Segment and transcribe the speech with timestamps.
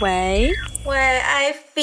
[0.00, 0.52] 喂
[0.84, 1.82] 喂，艾菲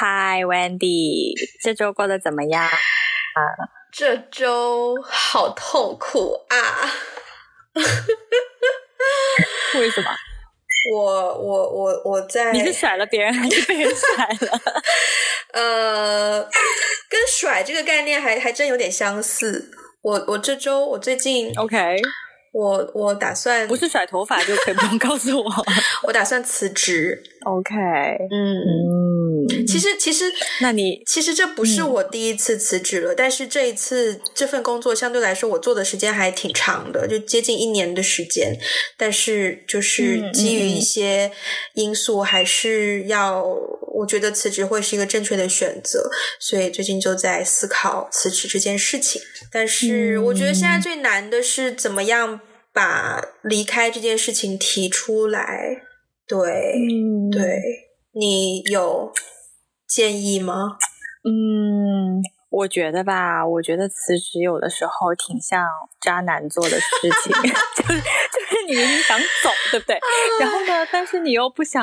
[0.00, 2.62] ，Hi，Wendy，这周过得怎么样？
[2.64, 2.70] 啊，
[3.92, 6.56] 这周好痛苦啊！
[9.78, 10.10] 为什么？
[10.92, 14.60] 我我我我在你是甩了别人还是被人甩了？
[15.52, 16.42] 呃，
[17.10, 19.72] 跟甩这个概念还还真有点相似。
[20.02, 22.00] 我我这周我最近 OK。
[22.56, 25.52] 我我打算不是甩头发就可以不用告诉我，
[26.08, 27.22] 我打算辞职。
[27.44, 27.74] OK，
[28.30, 28.56] 嗯。
[28.56, 29.05] 嗯，
[29.76, 38.58] 其实其实，那你其实这不是我第一次辞职了，嗯，但是这一次这份工作相对来说我做的时间还挺长的，就接近一年的时间。
[38.96, 41.30] 但是就是基于一些
[41.74, 43.42] 因素，还是要，
[43.94, 49.20] 我觉得辞职会是一个正确的选择，所以最近就在思考辞职这件事情。
[49.52, 52.40] 但是我觉得现在最难的是怎么样。
[52.76, 55.80] 把离开这件事情提出来，
[56.28, 56.36] 对，
[56.74, 57.58] 嗯、对，
[58.12, 59.10] 你有
[59.86, 60.76] 建议吗？
[61.24, 65.66] 嗯，我觉得吧，我觉得辞职有的时候挺像
[66.00, 66.86] 渣男做的事
[67.22, 67.32] 情，
[67.74, 69.98] 就是就是你明明想走，对不对？
[70.40, 71.82] 然后呢，但是你又不想，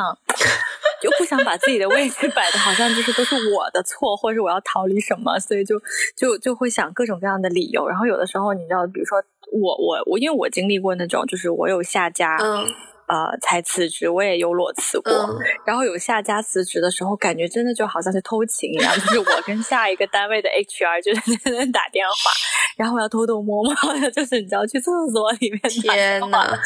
[1.02, 5.82] 又不想把自己的位置摆的好像就是都是我的错，或者是我要逃离什么，所以就
[6.16, 7.88] 就就会想各种各样的理由。
[7.88, 9.24] 然后有的时候，你知道，比如说。
[9.56, 12.66] 我我我，因为我经历过那种，就是我有下家，嗯、
[13.08, 15.38] 呃，才辞职，我也有裸辞过，嗯。
[15.66, 22.32] 然后有下家辞职的时候，感觉真的就好像是偷情一样， 就是我跟下一个单位的 HR 就是在那打电话，
[22.78, 26.48] 然后我要偷偷摸摸的，就是你知道去厕所里面打电话。
[26.48, 26.60] 天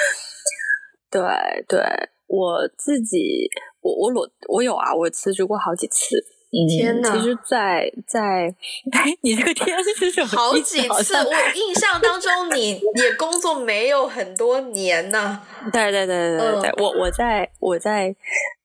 [1.09, 1.21] 对
[1.67, 1.79] 对，
[2.27, 3.49] 我自己，
[3.81, 6.23] 我我裸我有啊，我辞职过好几次。
[6.69, 7.13] 天哪！
[7.13, 8.55] 其实在，在
[8.91, 10.27] 在你这个天是什么？
[10.27, 15.41] 好几次，我印象当中你也工作没有很多年呢。
[15.73, 18.15] 对对对对对对，嗯、我我在我在，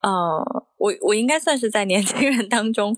[0.01, 0.11] 呃，
[0.77, 2.95] 我我应该算是在年轻人当中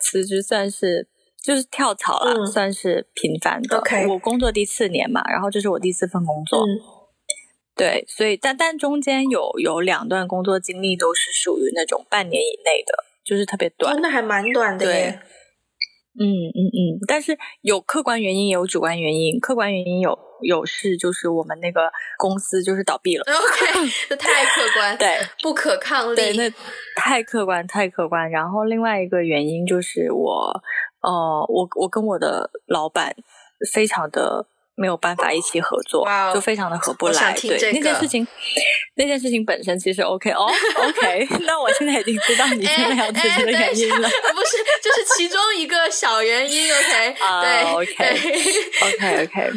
[0.00, 1.08] 辞职，算是
[1.42, 3.80] 就是跳槽了，嗯、算是频繁的。
[3.80, 4.06] Okay.
[4.06, 6.60] 我工作第四年嘛，然后这是我第四份工作。
[6.60, 6.68] 嗯、
[7.74, 13.05] 对，所以但但中间有有两段工作经历都是属于那种半年以内的。
[13.26, 15.20] 就是特别短，哦，那还蛮短的耶。
[16.18, 19.38] 嗯嗯嗯，但是有客观原因，也有主观原因。
[19.40, 23.24] 客观原因有有是，就是我们那个公司就是倒闭了。
[23.28, 26.16] OK，这太客观，对，不可抗力。
[26.16, 26.50] 对，那
[26.94, 28.30] 太客观，太客观。
[28.30, 30.62] 然后另外一个原因就是我，
[31.02, 33.14] 呃，我我跟我的老板
[33.72, 34.46] 非常的。
[34.76, 37.32] 没有办法一起合作，wow, 就非常的合不来。
[37.34, 38.26] 这个、对那件事情，
[38.96, 40.46] 那件事情本身其实 OK 哦，
[40.78, 41.26] OK。
[41.46, 46.70] 那我现在已经知道你现在要辞职的原因了， 不是，就是其中一个小原因。
[46.76, 48.04] OK，对、
[48.84, 49.52] uh,，OK，OK，OK，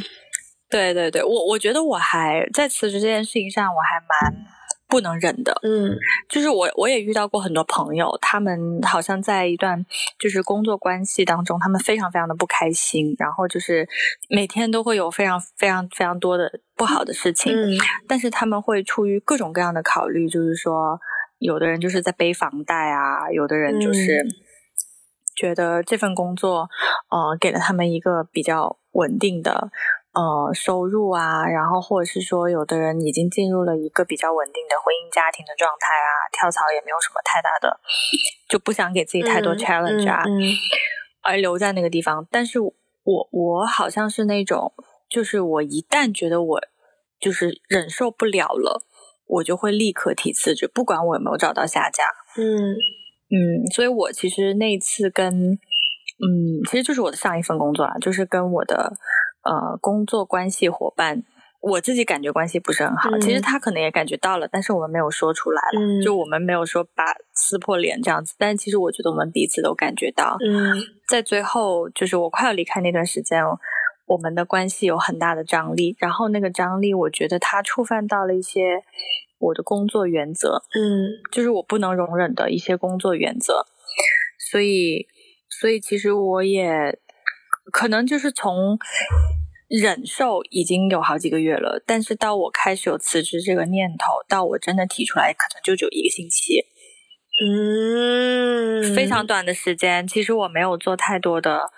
[0.69, 4.58] 对对对，我我觉得我还在辞职这件事情上，我还蛮。
[4.89, 5.95] 不能忍的，嗯，
[6.27, 9.85] 就是我我也遇到过很多朋友，他们好像在一段
[10.17, 13.87] 就是工作关系当中，他们非常非常的不开心，然后就是
[14.29, 17.77] 每天都会有非常非常非常多的不好的事情，嗯，
[18.07, 20.99] 但是他们会出于各种各样的考虑，就是说，
[21.37, 24.25] 有的人就是在背房贷啊，有的人就是
[25.35, 26.67] 觉得这份工作，
[27.11, 29.69] 呃，给了他们一个比较稳定的。
[30.11, 37.79] 呃，收入啊，然后或者是说，有的人已经进入了一个比较稳定的婚姻家庭的状态啊，跳槽也没有什么太大的，
[38.49, 40.55] 就不想给自己太多 challenge 啊，嗯嗯嗯、
[41.21, 42.27] 而留在那个地方。
[42.31, 44.73] 但是我我好像是那种，
[45.07, 46.59] 就是我一旦觉得我
[47.19, 48.81] 就是忍受不了了，
[49.27, 52.03] 我就会立刻提辞职，不管我有没有找到下家。
[52.35, 52.73] 嗯
[53.29, 58.91] 嗯，所以我其实那一次跟嗯，其实就是我的上一份工作啊，就是跟我的。
[59.41, 61.23] 呃，工作关系伙伴，
[61.61, 63.09] 我自己感觉关系不是很好。
[63.09, 65.79] 嗯、其实他可能也感觉到了，但是我们没有说出来了。
[65.79, 68.35] 嗯、就我们没有说把撕破脸这样子。
[68.37, 70.77] 但其实我觉得我们彼此都感觉到，嗯、
[71.07, 73.41] 在最后就是我快要离开那段时间，
[74.07, 75.95] 我们的关系有很大的张力。
[75.99, 78.83] 然后那个张力，我觉得他触犯到了一些
[79.39, 83.65] 我的工作原则，嗯，就是我不能容忍的一些工作原则。
[84.51, 85.07] 所以，
[85.49, 86.99] 所以其实我也。
[87.69, 88.77] 可能就是从
[89.67, 96.65] 忍受已经有好几个月了，但是到我开始有辞职这个念头，到我真的提出来，可能就只有一个星期。
[97.45, 100.07] 嗯，非常短的时间。
[100.07, 101.69] 其实我没有做太多的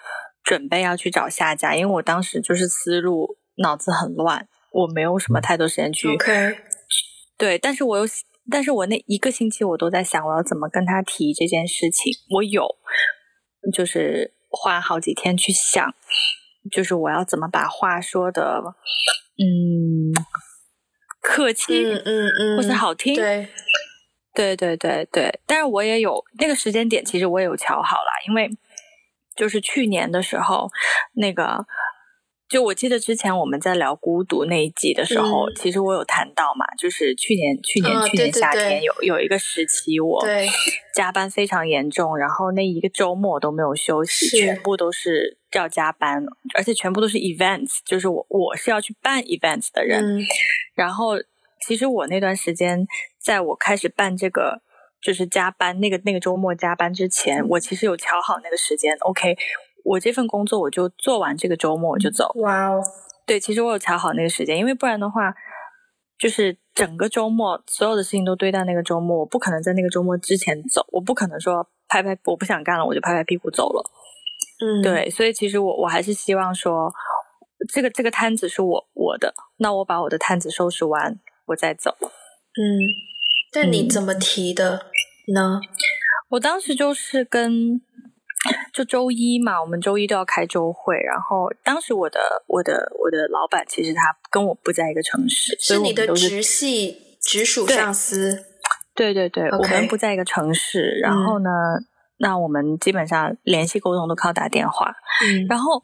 [0.41, 6.07] 准备要去找下家，因为我当时就是思路脑子很乱，我没有什么太多时间去。
[6.07, 6.57] OK。
[7.37, 8.05] 对，但是我有，
[8.49, 12.13] 但是我那一个星期我都在想，我要怎么跟他提这件事情。
[12.29, 12.65] 我有，
[13.73, 14.33] 就是。
[14.51, 15.93] 花好几天去想，
[16.71, 18.61] 就是我要怎么把话说的，
[19.37, 20.13] 嗯，
[21.21, 23.47] 客气，嗯嗯嗯，或者好听，对，
[24.33, 28.49] 对对对对，但是我也有那个时间点，其实我也有瞧好了，因为
[29.35, 30.69] 就是去年的时候，
[31.13, 31.65] 那个
[32.51, 40.21] 就我记得之前我们在聊孤独那一集的时候，嗯、其实我有谈到嘛，就是去年去年、哦、去年夏天有有一个时期我
[40.93, 46.23] 加班非常严重，然后那一个周末都没有休息，全部都是要加班，
[46.55, 50.25] 而且全部都是 events，就是我我是要去办 events 的人，嗯、
[50.75, 51.13] 然后。
[51.63, 52.87] 其实我那段时间，
[53.19, 54.63] 在我开始办这个
[54.99, 58.97] 就是加班那个那个周末加班之前，我其实有调好那个时间。
[59.01, 59.37] OK，
[59.83, 62.31] 我这份工作我就做完这个周末我就走。
[62.35, 62.81] 哇哦！
[63.25, 65.33] 对，其实我有调好那个时间，因为不然的话，
[66.17, 73.83] 就是整个周末所有的事情都堆在那个周末，我不可能在那个周末之前走，我不可能说拍拍我不想干了我就拍拍屁股走了。
[74.63, 76.93] 嗯，对，所以其实我我还是希望说，
[77.73, 81.19] 这个这个摊子是我我的，那我把我的摊子收拾完。
[81.47, 82.79] 我再走，嗯，
[83.51, 84.85] 但你怎么提的
[85.33, 85.59] 呢？
[85.61, 85.67] 嗯，
[86.29, 87.81] 我当时就是跟，
[88.73, 98.45] 就周一嘛，我们周一都要开周会，然后当时我的我的我的老板其实他跟我不在一个城市，是你的直系直属上司，
[98.95, 101.85] 对对对.我们不在一个城市，然后呢，嗯，
[102.17, 104.95] 那我们基本上联系沟通都靠打电话，
[105.25, 105.83] 嗯，然后。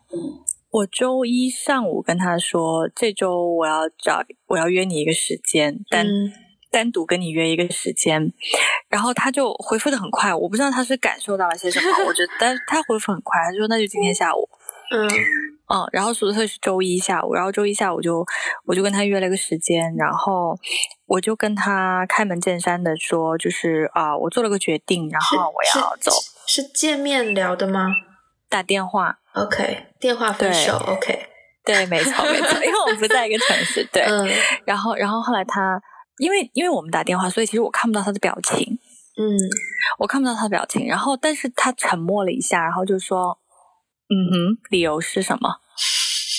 [0.70, 6.30] 我周一上午跟他说，这周我要找，我要约你一个时间，但、嗯、
[6.78, 8.32] 单独跟你约一个时间，
[8.88, 14.48] 然后他就回复的很快，我不知道他是感受到了些什么，我觉得，但是他回复很快，他就说那就今天下午，
[14.92, 15.10] 嗯
[15.74, 18.24] 嗯，然后属特是周一下午，然后周一下午就
[18.68, 20.56] 我就跟他约了一个时间，然后
[21.08, 26.12] 我就跟他开门见山的说，就是啊、呃，我做了个决定，然后我要走，
[26.46, 27.88] 是，见面聊的吗？
[28.48, 29.18] 打电话。
[29.34, 30.78] OK，电话分手。
[30.88, 31.28] OK，
[31.66, 33.84] 对，没错，没错，因为我们不在一个城市。
[33.92, 34.30] 对，嗯、
[34.66, 35.82] 然后，然后后来他，
[36.18, 38.80] 因为因为我们打电话，所以其实我看不到他的表情。
[39.18, 39.24] 嗯，
[40.00, 40.86] 我看不到他的表情。
[40.88, 43.40] 然后，但是他沉默了一下，然后就说
[44.10, 45.58] ：“嗯哼，理由是什么？”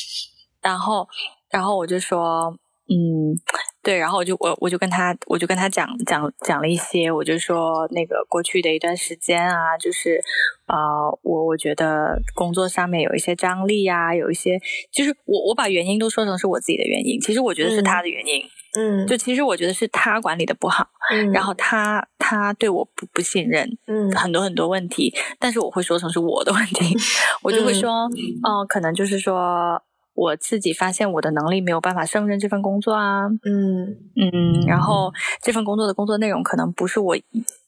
[0.62, 1.08] 然后，
[1.50, 2.58] 然后我就说。
[2.90, 3.36] 嗯，
[3.82, 10.20] 对，然后我就我我就跟他我就跟他讲讲讲了一些，我就说那个过去的一段时间啊，就是
[10.66, 14.60] 啊、呃，我我觉得工作上面有一些张力啊，有一些，
[14.92, 18.42] 就是我我把原因都说成是我自己的原因，其实我觉得是他的原因，
[18.76, 26.94] 嗯，就其实我觉得是他管理的不好，嗯，然后他他对我不不信任，嗯，很多很多问题，但是我会说成是我的问题，
[27.42, 29.80] 我就会说，哦、嗯呃，可能就是说。
[30.18, 33.86] 我自己发现我的能力没有办法胜任这份工作啊，嗯
[34.16, 37.16] 嗯，然后这份工作的工作内容可能不是我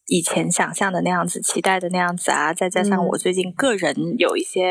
[0.09, 4.71] 以前想象的那样子，期待的那样子啊，再加上我最近个人有一些，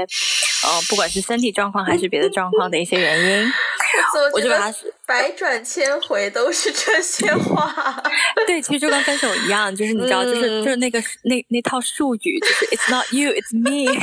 [0.66, 3.48] 呃，不管是身体状况还是别的状况的一些原因，
[4.36, 4.78] 我就把它
[5.08, 8.04] 百转千回都是这些话。
[8.46, 13.90] 对，其实就跟分手一样，就是你知道，就是就是那个那那套术语，就是 It's not you, it's me。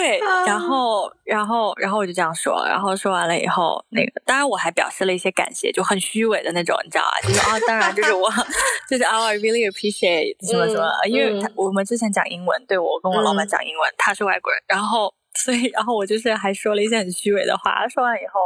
[0.00, 8.30] 对，然后，然后，然后我就这样说，然后说完了以后，那个当然我还表示了一些感谢，就很虚伪的那种，你知道啊，就是啊，当然就是我，
[8.88, 18.40] 就是啊，I really appreciate 什么什么，嗯、因为他我们之前讲英文，对我跟我老板讲英文，嗯、他是外国人，然后 所以，然后我就是还说了一些很虚伪的话，说完以后，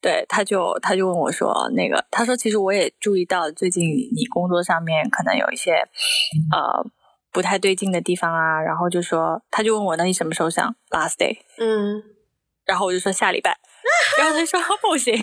[0.00, 3.84] 对，他就他就问我说，那个他说其实我也注意到最近
[4.14, 5.72] 你工作上面可能有一些，
[6.52, 6.86] 呃。
[7.32, 11.38] 不太对劲的地方啊，然后就说，他就问我，那你什么时候想 last day？
[11.58, 12.02] 嗯，
[12.64, 13.58] 然后我就说下礼拜，
[14.18, 15.14] 然后他说不行。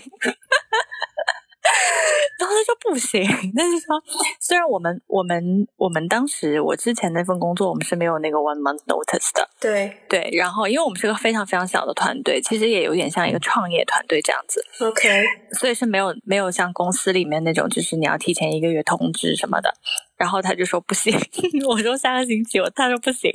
[2.40, 3.24] 然后他说不行，
[3.56, 4.02] 但是说
[4.40, 9.92] 虽然我们我们我们当时我之前那份工作我们是没有那个 one month notice 的，对。
[10.08, 15.24] 对，然后因为我们是个非常非常小的团队，其实也有点像一个创业团队这样子，OK，
[15.60, 19.74] 所以是没有没有像公司里面那种就是你要提前一个月通知什么的，
[20.16, 21.14] 然后他就说不行，
[21.68, 23.32] 我说下个星期，我他说不行，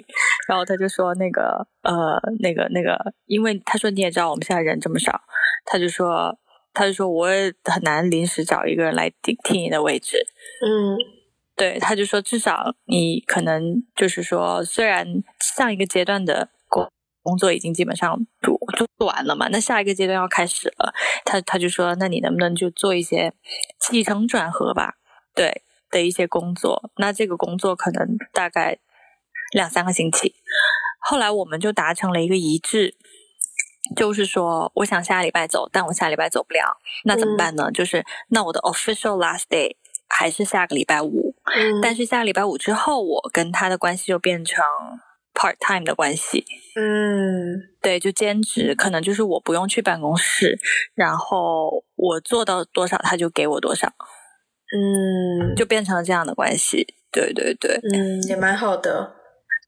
[0.49, 2.97] 然后他就说那个呃那个那个，
[3.27, 5.21] 因为他说你也知道我们现在人这么少，
[5.65, 6.39] 他就说。
[6.75, 10.27] 他就说：“我也很难临时找一个人来顶替你的位置。”
[10.65, 10.97] 嗯，
[11.55, 15.07] 对，他就说：“至少你可能就是说，虽然
[15.57, 16.91] 上一个阶段的工
[17.23, 18.59] 工作已经基本上做
[18.97, 20.95] 做完了嘛，那下一个阶段要开始了。
[21.25, 23.35] 他他就说：‘那你能不能就做一些
[23.79, 24.95] 起承转合吧？’
[25.37, 28.79] 对的一些工作，那这个工作可能大概
[29.53, 30.35] 两三个星期。
[31.01, 32.97] 后来我们就达成了一个一致。”
[33.97, 37.65] 就是说，我想下礼拜走，但我下礼拜走不了，那怎么办呢？
[37.69, 39.77] 嗯、就是那我的 official last day
[40.09, 44.65] 还是下个礼拜五，嗯、但是下个礼拜五之后，我跟他的关系就变成
[45.35, 46.45] part time 的关系。
[46.77, 50.59] 嗯，对，就兼职，可能就是我不用去办公室，
[50.95, 53.93] 然后我做到多少，他就给我多少。
[54.75, 56.87] 嗯，就变成了这样的关系。
[57.11, 59.17] 对对对，嗯，也蛮好的。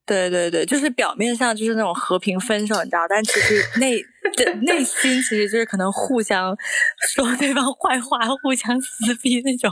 [0.06, 4.04] 对对对，就是表面上就是那种和平分手，你知道，但其实内
[4.60, 6.54] 内心其实就是可能互相
[7.14, 9.70] 说对方坏话，互相撕逼那种。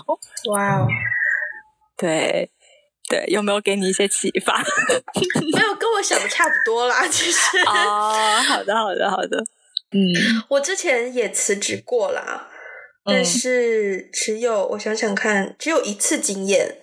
[0.51, 0.89] 哇哦，
[1.99, 2.51] 对
[3.11, 4.59] 对，有没有给你一些启发？
[5.53, 7.07] 没有，跟我想的差不多啦。
[7.07, 9.37] 其实哦，好的好的好的，
[9.91, 10.01] 嗯，
[10.49, 12.49] 我之前也辞职过啦，
[13.05, 16.79] 但是只有、嗯、我想想看，只有一次经验。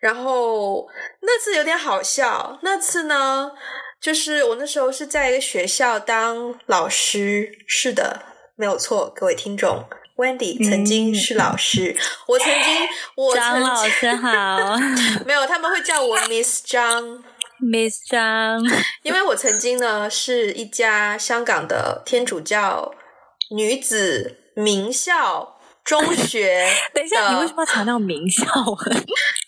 [0.00, 0.88] 然后
[1.20, 3.52] 那次有点好笑，那次呢，
[4.00, 8.22] 就是我那时候是在一个学校当老师，是的，
[8.56, 9.84] 没有错，各位听众
[10.16, 14.78] ，Wendy 曾经是老师，嗯、我曾经，我曾经，张老师好，
[15.24, 17.22] 没有，他们会叫我 Miss 张，
[17.62, 18.60] Miss 张，
[19.02, 22.92] 因为我曾经呢是一家香港的天主教
[23.50, 25.58] 女子名校。
[25.84, 26.64] 中学，
[26.94, 28.44] 等一下，你为什么要强调名校？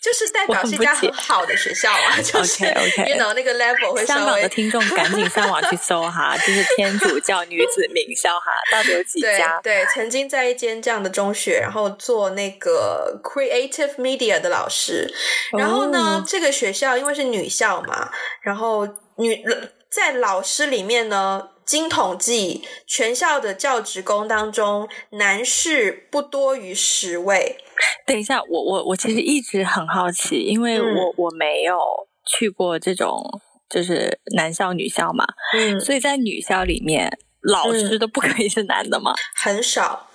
[0.05, 4.21] 就是代表是一家很好的学校啊， 就是 OK，你 know 那个 level 会稍微。
[4.21, 9.59] 香港的听众赶紧上网去搜哈， 就是天主教女子名校哈，到底有几家？
[9.63, 15.11] 对，对，曾经在一间这样的中学，然后做那个 creative media 的老师。
[15.57, 16.29] 然后呢，oh.
[16.29, 18.11] 这个学校因为是女校嘛，
[18.43, 19.43] 然后女
[19.89, 21.49] 在老师里面呢。
[21.65, 27.57] 经统计，全校的教职工当中，男士不多于十位。
[28.05, 31.77] 等一下，我我我其实一直很好奇，因为我、嗯、我没有
[32.25, 33.21] 去过这种
[33.69, 39.11] 就是男校女校嘛，嗯，所以在女校里面，老师都不可以是男的吗？
[39.11, 40.07] 嗯、很少。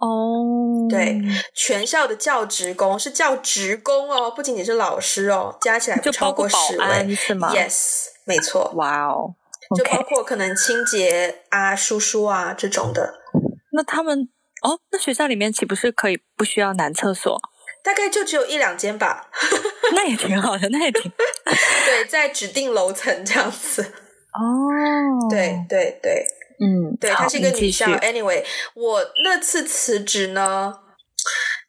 [0.00, 1.20] 哦，对，
[1.52, 8.72] 全校的教职工是教职工哦，不仅仅是老师哦，加起来就超过十位，是吗？Yes，没错。
[8.76, 9.34] 哇哦。
[9.76, 13.14] 就包括可能清洁啊、叔叔啊这种的。
[13.72, 14.28] 那他们
[14.62, 17.38] 哦，那学校里面岂不是可以不需要男厕所？
[17.84, 19.30] 大概就只有一两间吧。
[19.94, 21.02] 那也挺好的，那也挺
[21.86, 23.82] 对，在指定楼层这样子。
[23.82, 26.24] 哦，对对对，
[26.60, 27.86] 嗯，对，它是一个女校。
[27.98, 28.44] Anyway，
[28.74, 30.74] 我那次辞职呢，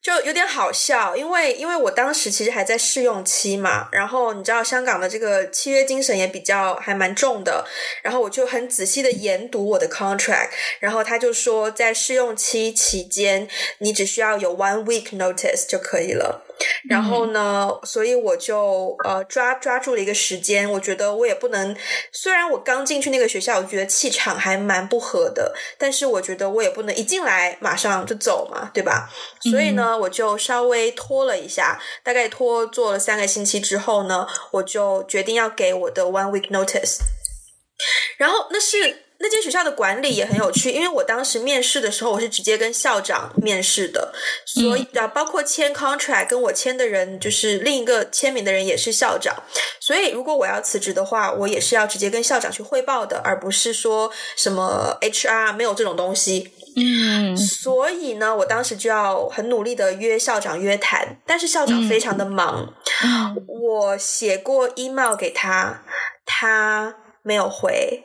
[0.02, 7.66] 就有点好笑，因为因为我当时其实还在试用期嘛，然后你知道香港的这个契约精神也比较还蛮重的，
[8.02, 13.48] 然后我就很仔细的研读我的 contract，然后他就说在试用期期间
[13.80, 16.46] 你只需要有 one week notice 就可以了。
[16.90, 21.76] 然后呢，嗯、所以我就呃抓抓住了一个时间，我觉得我也不能，
[22.12, 29.10] 虽然我刚进去那个学校，我觉得气场还蛮不合的，但是我觉得我也不能一进来马上就走嘛，对吧？
[29.52, 36.98] 所以呢，我就稍微拖了一下，大概拖做了三个星期之后呢，我就决定要给我的 one week notice，
[38.18, 39.04] 然后那是。
[39.22, 44.14] 那间学校的管理也很有趣，因为我当时面试的时候，我是直接跟校长面试的，
[44.46, 49.36] 所以啊，包括签 contract 跟我签的人，就是另一个签名的人也是校长，
[49.82, 56.54] 所以如果我要辞职的话，我也是要直接跟校长去汇报的，而不是说什么 HR 没有这种东西。
[56.78, 65.84] 嗯，所以呢，我当时就要很努力的约校长约谈，但是校长非常的忙，嗯，我写过 email 给他，
[66.26, 66.96] 他。
[67.22, 68.04] 没有回，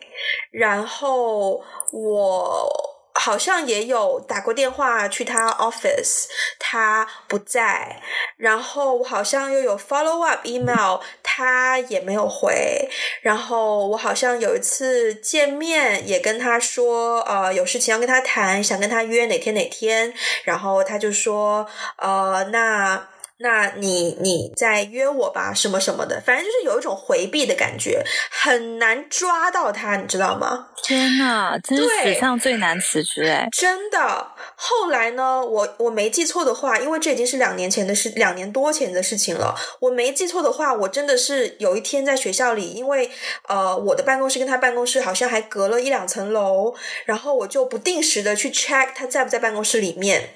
[0.50, 6.24] 然后我好像也有打过电话去他 office，
[6.58, 8.02] 他不在，
[8.36, 12.88] 然后我好像又有 follow up email，他也没有回，
[13.22, 21.66] 然后我好像有一次见面也跟他说，呃，有事情要跟他谈，想跟他约哪天哪天，然后他就说，
[21.96, 23.08] 呃，那。
[23.38, 30.68] 那你你再约我吧，什么什么的，反正就是有一种回避的感觉，很难抓到他，你知道吗？
[30.84, 33.48] 天哪，真是史上最难辞职哎！
[33.50, 34.28] 真的。
[34.56, 39.54] 后来呢，我我没记错的话，因为这已经是两年前的事，两年多前的事情了。
[39.80, 43.10] 我没记错的话，我真的是有一天在学校里，因为
[43.48, 46.74] 呃，我的办公室跟他办公室好像还隔了一两层楼，
[47.04, 50.30] 然后我就不定时的去 check 他在不在办公室里面。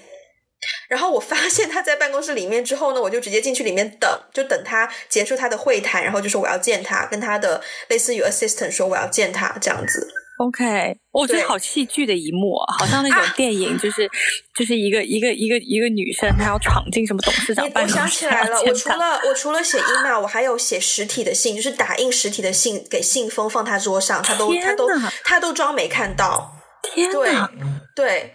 [0.89, 10.09] 然后我发现他在办公室里面之后呢，我就直接进去里面等，就等他结束他的会谈，然后就说我要见他，跟他的类似于 assistant 说我要见他这样子。
[10.39, 14.11] OK，我觉得好戏剧的一幕，好像那种电影，就是、啊、
[14.57, 17.99] 就是一个一个一个一个女生，她要闯进什么董事长办公室。
[17.99, 24.89] 我想起来了，我除了我除了写 email，我还有写实体的信，就是打印实体的信给信封放他桌上，他都他都
[25.25, 26.53] 他都装没看到。
[26.95, 27.51] 天哪，
[27.97, 28.35] 对对。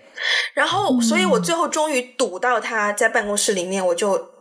[0.53, 4.32] 然后，所以我最后终于堵到他在办公室里面，我就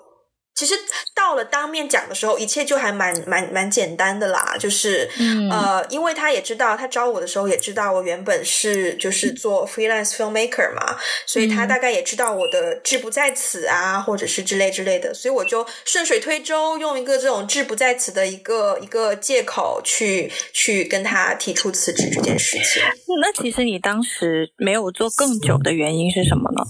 [0.55, 0.75] 其实
[1.15, 4.55] 到了当面讲的时候，一切就还蛮蛮蛮简单的啦。
[4.59, 22.83] 就是，嗯、呃，因为他也知道，他招我的时候也知道我原本是就是做 freelance filmmaker 嘛，所以他大概也知道我的志不在此啊，或者是之类之类的，所以我就顺水推舟，用一个这种志不在此的一个一个借口去去跟他提出辞职这件事情。
[23.21, 26.63] 那其实你当时没有做更久的原因是什么呢？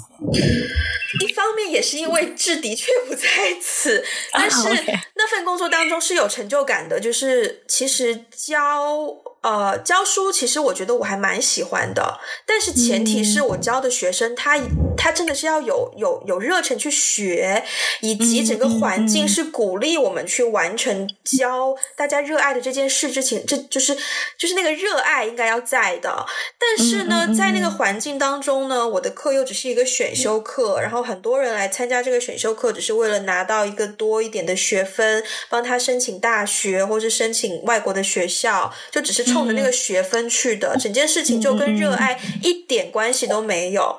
[1.20, 3.26] 一方面也是因为志的确不在
[3.60, 4.68] 此，但是
[5.14, 9.21] 那份工作当中是有成就感的，就是其实教。
[9.42, 14.56] 呃，教书其实我觉得我还蛮喜欢的，但是前提是我教的学生他
[14.96, 17.64] 他真的是要有有有热忱去学，
[18.02, 23.96] 以及整个环境是鼓励我们去完成教大家热爱的这件事之前，这就是
[24.38, 26.24] 就是那个热爱应该要在的。
[26.56, 39.31] 但是呢，在那个环境当中呢，我的课又只是一个选修课，然后很多人来参加这个选修课，只是为了拿到一个多一点的学分，帮他申请大学或是申请外国的学校，就只是。
[39.32, 43.96] 冲着那个学分去的，整件事情就跟热爱一点关系都没有。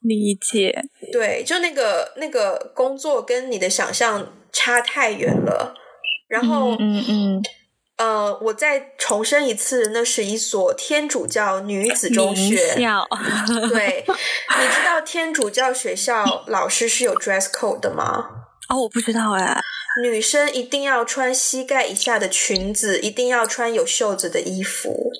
[0.00, 5.74] 理解，对，就那个那个工作跟你的想象差太远了。
[6.28, 7.42] 然后，嗯嗯，嗯，
[7.96, 12.76] 呃，我再重申一次，那是一所天主教女子中学。
[12.78, 13.06] 校
[13.72, 18.43] 对，你知道天主教学校老师是有 dress code 的吗？
[18.68, 19.60] 哦，我不知道哎。
[20.02, 25.12] 女生一定要穿膝盖以下的裙子，一定要穿有袖子的衣服。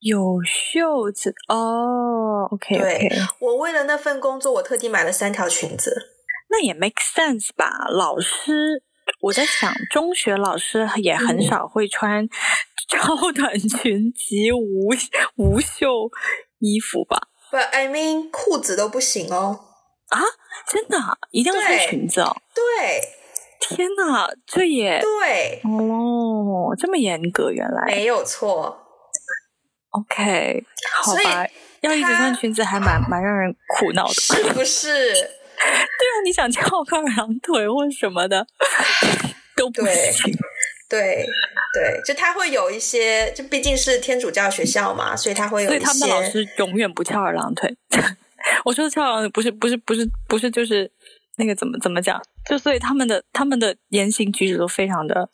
[0.00, 2.80] 有袖子哦，OK, okay。
[2.80, 5.94] 对，我为了那份工作，我特地买了三条裙子。
[6.50, 7.68] 那也 make sense 吧？
[7.90, 8.82] 老师，
[9.20, 12.26] 我在想，中学老师也很少会穿
[12.88, 14.88] 超短裙及无
[15.36, 16.10] 无袖
[16.60, 19.67] 衣服吧？But I mean，裤子都不行哦。
[20.08, 20.20] 啊，
[20.68, 20.98] 真的？
[21.30, 22.36] 一定要穿裙子哦？
[22.54, 22.64] 对。
[23.60, 28.78] 对天哪，这也对哦，这么严格，原来没有错。
[29.90, 30.64] OK，
[31.02, 31.44] 好吧，
[31.80, 34.88] 要一直穿裙子还蛮蛮让人苦恼的，是不是？
[35.58, 38.46] 对啊，你想翘个二郎腿或什么的
[39.56, 40.32] 都不行。
[40.88, 41.26] 对对，
[41.74, 45.84] 对，就他会有一些，就毕竟是天主教学校嘛，所以他会有一些。
[45.84, 47.76] 所以他们老师永远不翘二郎腿。
[48.64, 50.90] 我说的翘不是不是不是不是就是。
[51.40, 52.20] 那个怎么怎么讲？
[52.50, 55.30] 就所以他们的他们的言行举止都非常的，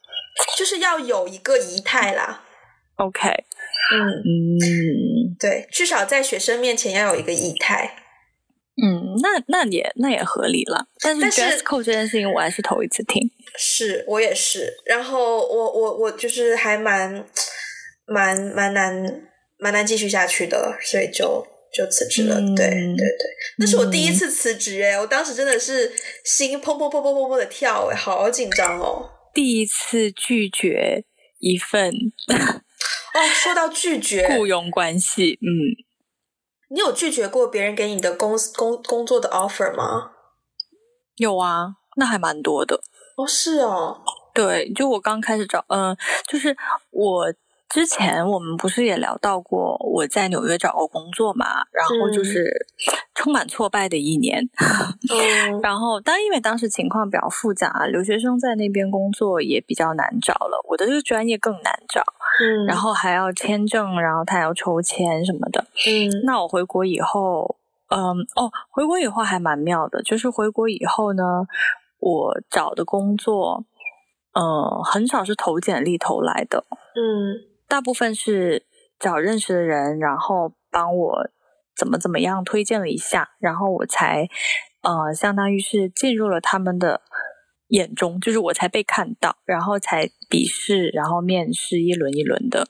[0.55, 2.44] 就是要有一个仪态啦。
[2.96, 7.96] OK，嗯嗯，对，至少在学生面前要有一个仪态。
[8.77, 10.87] 嗯，那那也那也合理了。
[11.00, 13.22] 但是 dress code 这件事情我还是头一次听。
[13.57, 14.70] 是我也是。
[14.85, 17.27] 然后我我我就是还蛮
[18.07, 18.92] 蛮蛮难
[19.57, 21.42] 蛮难继续下去的，所以就。
[21.75, 23.27] 就辞职了，嗯、对对对，
[23.59, 25.93] 那是我第一次辞职诶、嗯、我当时真的是
[26.25, 29.11] 心砰砰砰砰砰砰的跳诶好紧张哦！
[29.35, 31.05] 第一次拒绝
[31.41, 31.93] 一份
[32.29, 35.51] 哦，说到拒绝 雇佣关系，嗯，
[36.71, 40.13] 你有拒绝过别人给你的公司工工作的 offer 吗？
[41.17, 42.81] 有啊，那还蛮多的
[43.17, 44.01] 哦，是哦，
[44.33, 45.97] 对，就我刚开始找，嗯、呃，
[46.29, 46.57] 就是
[46.91, 47.35] 我。
[47.68, 52.66] 之前我们不是也聊到过我在纽约找过工作嘛，然后就是
[53.16, 54.48] 充满挫败的一年。
[55.11, 62.05] 嗯、然后但因为当时情况比较复杂，留学生在那边工作也比较难找了，我的这个专业更难找。
[62.40, 65.64] 嗯，然后还要签证，然后他要抽签什么的。
[65.87, 67.57] 嗯，那我回国以后，
[67.88, 71.44] 嗯，哦，回国以后还蛮妙的，就是回国以后呢，
[71.98, 73.64] 我找的工作，
[74.33, 76.64] 呃，很少是投简历投来的。
[76.94, 77.54] 嗯。
[77.75, 78.67] 大部分是
[79.01, 81.31] 找认识的人，然后帮我
[81.77, 84.29] 怎么怎么样推荐了一下，然后我才
[84.83, 87.01] 呃，相当于是进入了他们的
[87.71, 92.69] 眼中，就是我才被看到，然后才笔试，然后面试一轮一轮的。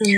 [0.00, 0.08] 嗯，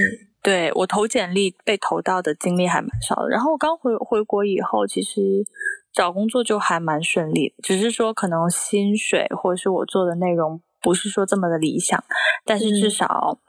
[0.41, 3.29] 对，我投简历被投到的经历还蛮少的。
[3.29, 5.45] 然后我刚回回国以后，其实
[5.93, 12.05] 找工作就还蛮顺利，只是说可能薪水或者是我做的内容不是说这么的理想，
[12.45, 13.41] 但是至少。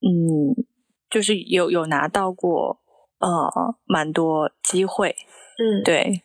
[0.00, 0.66] 嗯嗯，
[1.10, 2.80] 就是有有拿到过
[3.18, 3.28] 呃
[3.84, 5.16] 蛮多机会，
[5.58, 6.22] 嗯，对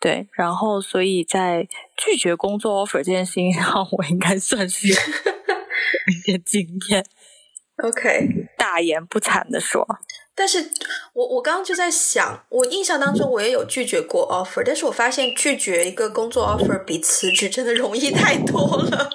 [0.00, 7.04] 对，然后所以在拒绝工作 offer 这件事情上，我应该算是有一些经验。
[7.82, 9.86] OK，大言不惭的说，
[10.34, 10.72] 但是
[11.12, 19.10] 我我刚刚就在想，我印象当中我也有拒绝过 offer，但是我发现拒绝一个工作 offer 比辞职真的容易太多了。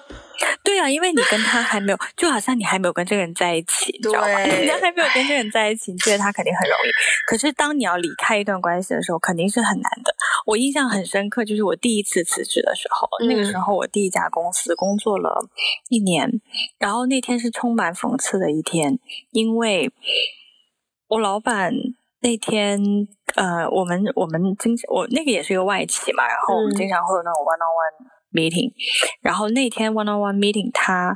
[0.63, 4.27] 对啊，因为你跟他还没有，就好像你还没有跟这个人在一起，你知道吗？
[4.27, 6.91] 人家还没有跟这个人在一起，你觉得他肯定很容易。
[7.27, 10.15] 可是当你要离开一段关系的时候，肯定是很难的。
[10.45, 15.47] 我印象很深刻，就是我第一次辞职的时候，嗯、那个时候我第一家公司工作了
[15.89, 16.29] 一年，
[16.79, 18.99] 然后那天是充满讽刺的一天，
[19.31, 19.91] 因为
[21.07, 21.73] 我老板
[22.21, 22.79] 那天，
[23.35, 28.73] 呃，我们我们经我那个也是一个外企嘛，然后我们经常会有那种 one on one meeting，、嗯、
[29.21, 31.15] 然后那天 one on one meeting 他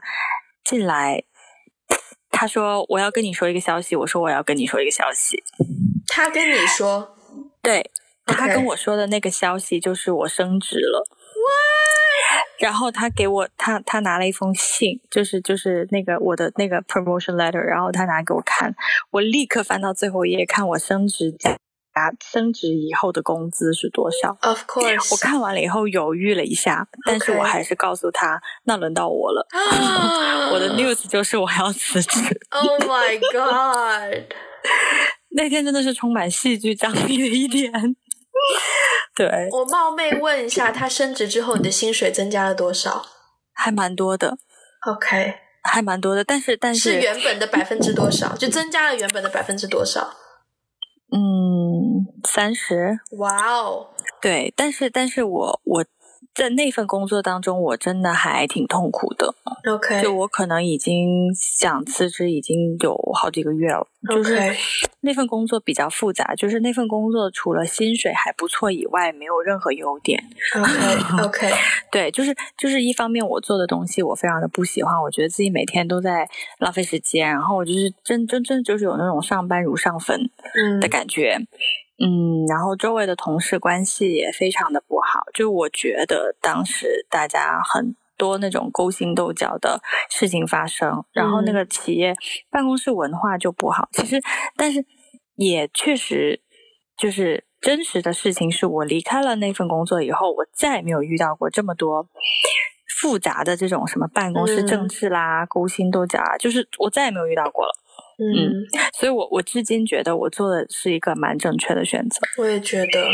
[0.64, 1.24] 进来，
[2.32, 5.44] 他说我要跟你说一个消息，我说我要跟你说一个消息，
[6.08, 7.16] 他跟你说，
[7.62, 7.92] 对。
[8.30, 12.62] 他跟我说的那个消息就是我升职了，What?
[12.62, 18.76] 然后他给我他他拿了一封信，就是就是那个我的那个 promotion letter，然后他拿给我看，
[19.12, 21.58] 我立刻翻到最后一页看我升职加
[22.32, 24.38] 升职以后的工资是多少。
[24.42, 29.48] Of course，我看完了以后犹豫了一下但是我还是告诉他，那轮到我了。
[30.54, 32.20] 我的 news 就是我要辞职。
[32.52, 34.34] Oh my god！
[35.36, 37.72] 那天真的是充满戏剧张力的一天。
[39.16, 43.06] 对，我冒昧问一下，他升职之后，你的薪水增加了多少？
[43.54, 44.38] 还蛮多的。
[44.88, 45.34] OK，
[45.64, 48.36] 还蛮多的，但是但是是原本的百分之多少？
[48.38, 50.16] 就增加了原本的百分之多少？
[51.12, 53.00] 嗯，三十。
[53.18, 53.88] 哇哦，
[54.22, 55.86] 对，但是但是我我。
[56.38, 59.34] 在那份工作当中，我真的还挺痛苦的。
[59.66, 63.88] OK，就我可能已经想辞职，已经有好几个月了。
[64.08, 64.40] 就是
[65.02, 70.24] 那份工作比较复杂，就是那份工作除了薪水还不错以外，没有任何优点。
[70.54, 71.52] Okay.
[71.92, 80.30] 对，就是就是一方面我做的东西我非常的不喜欢，我觉得自己每天都在浪费时间，然后我就是真真真就是有那种上班如上坟
[80.80, 81.36] 的感觉。
[81.40, 81.48] 嗯
[82.00, 92.14] 嗯，然后周围的同事关系也非常的不好，就我觉得当时大家很多那种勾心斗角的事情发生，然后那个企业
[92.52, 93.90] 办公室文化就不好。
[93.92, 94.22] 其实，
[94.56, 94.86] 但是
[95.36, 96.42] 也确实
[96.96, 102.08] 就是真实的事情，是我离开了那份工作以后，我再也没有遇到过这么多
[103.02, 107.74] 复杂的这种什么办公室政治啦、嗯、勾心斗角啊，就是我再也没有遇到过了。
[108.20, 108.66] 嗯，
[109.00, 112.20] 所以我我至今觉得我做的是一个蛮正确的选择。
[112.38, 113.08] 我也觉得，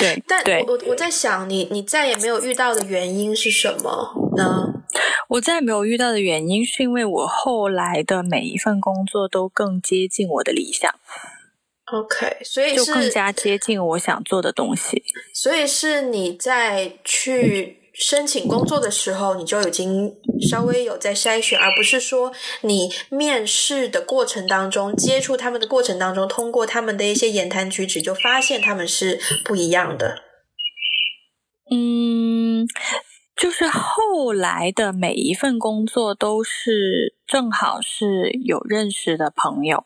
[0.00, 4.82] 对，但对我我在想，你你再也没有遇到的原因是什么呢？
[5.28, 10.92] 我再也没有遇到的原因，是因为我后来的每一份工作都更接近我的理想。
[11.92, 15.04] OK，所以就更加接近我想做的东西。
[15.32, 17.77] 所以是你在去。
[17.98, 20.14] 申请工作的时候，你就已经
[20.48, 30.22] 稍微有在筛选，而不是说你面试的过程当中，接触他们的过程当中，通过他们的一些言谈举止，就发现他们是不一样的。
[31.72, 32.68] 嗯，
[33.36, 39.84] 就是后来的每一份工作都是正好是有认识的朋友.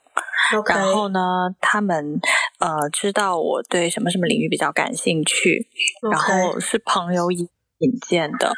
[0.69, 1.19] 然后呢，
[1.63, 2.21] 他们
[2.59, 5.67] 呃知道我对什么什么领域比较感兴趣.
[6.11, 7.49] 然后是朋友以。
[7.83, 8.53] 引荐的.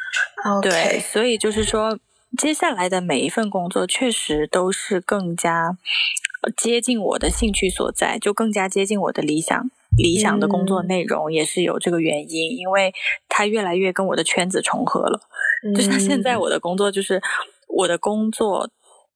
[0.61, 1.99] 对，所以就是说，
[2.37, 5.77] 接下来的每一份工作确实都是更加
[6.55, 9.69] 接近我的兴趣所在，就更加接近我的理想。
[9.97, 12.93] 理想的工作内容也是有这个原因，嗯、因为
[13.29, 15.21] 它越来越跟我的圈子重合了。
[15.65, 17.21] 嗯、就像现在我的工作，就是
[17.69, 18.69] 我的工作，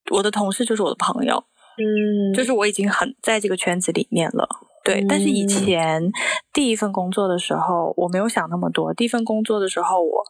[0.09, 1.43] 我的同事就是我的朋友，
[1.77, 4.47] 嗯，就是我已经很在这个圈子里面了。
[4.83, 6.11] 对，但是以前
[6.53, 8.93] 第一份工作的时候，我没有想那么多。
[8.93, 10.23] 第一份工作的时候，我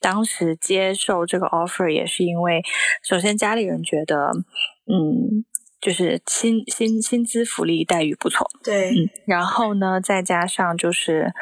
[0.00, 2.62] 当时接受这个 offer 也是因为，
[3.02, 4.30] 首先家里人觉得，
[4.86, 5.44] 嗯，
[5.80, 11.32] 就是薪薪薪资福利待遇不错，对，嗯，然后呢，再加上就是，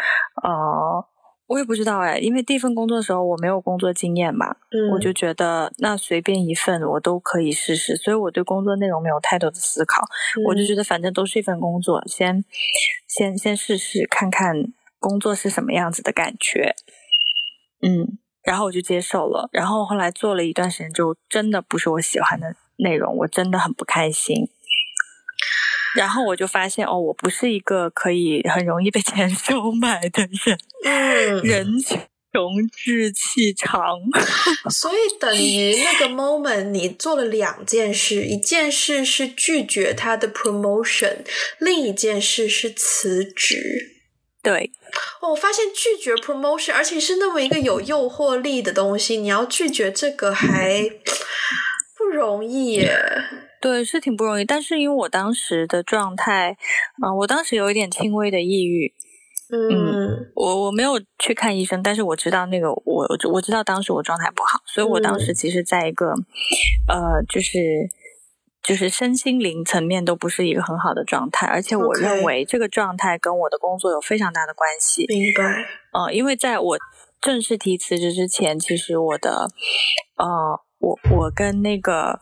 [0.43, 1.07] 呃。
[1.55, 10.03] 我也不知道哎，因为第一份工作的时候我没有工作经验嘛，嗯，我就觉得那随便一份我都可以试试，所以我对工作内容没有太多的思考，
[10.37, 12.45] 嗯，我就觉得反正都是一份工作，先
[13.07, 14.65] 先先试试看看
[14.99, 16.75] 工作是什么样子的感觉，
[17.83, 24.49] 嗯，然后我就接受了，然后后来做了一段时间，就真的不是我喜欢的内容，我真的很不开心。
[25.95, 31.67] 然后我就发现哦，我不是一个可以很容易被钱收买的人，嗯，人
[32.33, 33.97] 穷志气长，
[34.69, 41.19] 所以等于那个 moment 你做了两件事，一件事是拒绝他的 promotion，
[41.59, 43.93] 另一件事是辞职。
[44.43, 44.73] 对，
[45.23, 50.91] 哦，我发现拒绝 promotion，而且是那么一个有诱惑力的东西，你要拒绝这个还
[51.97, 52.99] 不容易耶。
[53.65, 56.51] 对，是挺不容易，但是因为我当时的状态，
[57.01, 58.93] 啊、呃，我当时有一点轻微的抑郁，
[59.51, 66.11] 嗯，嗯，我我没有去看医生，但是我知道那个我我知道当时我状态不好，所以我当时其实在一个，
[66.93, 67.59] 嗯、呃，就是
[68.63, 75.07] 就是身心灵层面都不是一个很好的状态，而且我认为这个状态跟我的工作有非常大的关系。
[75.09, 75.43] 明白。
[75.93, 76.79] 呃，因为在我
[77.19, 79.49] 正式提辞职之前，其实我的，
[80.17, 82.19] 呃，我我跟那个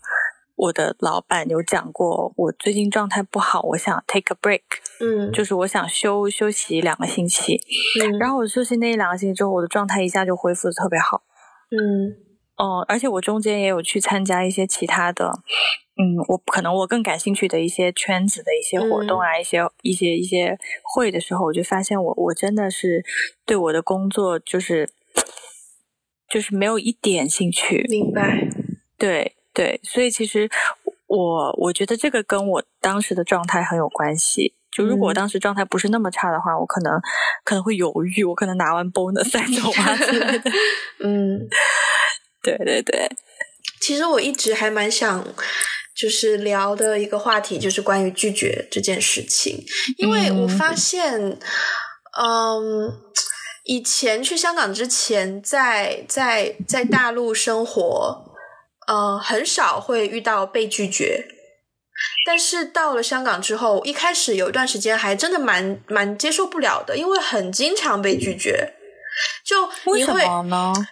[0.62, 4.62] 我的老板有讲过，我最近状态不好，我想 take a break，
[5.00, 7.60] 嗯，就是我想休休息两个星期，
[8.00, 11.22] 嗯，然后我休息那一两个星期之后，我的状态一下就恢复的特别好，
[11.70, 12.16] 嗯。
[12.56, 15.32] 哦、呃，而且我中间也有去参加一些其他的，
[15.96, 23.02] 嗯，我可能我更感兴趣的一些圈子的一些活动啊，嗯、一些一些一些会的时候，我就发现我我真的是
[23.44, 24.90] 对我的工作就是
[26.28, 27.84] 就是没有一点兴趣。
[27.88, 28.48] 明白。
[28.98, 30.48] 对对，所以其实
[31.06, 34.54] 我我觉得这个跟我当时的状态很有关系。
[34.70, 36.98] 就如果我当时状态不是那么差的话，嗯、我可能
[37.44, 40.50] 可能会犹豫，我可能拿完 bonus 再走啊 之类的。
[41.04, 41.46] 嗯。
[42.42, 43.08] 对对对，
[43.80, 45.24] 其实我一直还蛮想，
[45.94, 49.64] 就是聊的一个话题，就是关于拒绝这件事情，
[49.96, 51.38] 因为我发现，
[52.18, 53.00] 嗯，嗯，
[53.62, 58.31] 以前去香港之前，在在在大陆生活，
[58.86, 61.26] 呃，很少会遇到被拒绝，
[62.26, 68.74] 但是到了香港之后，一开始有一段时间还真的蛮蛮接受不了的，因为很经常被拒绝。
[69.44, 70.22] 就你会，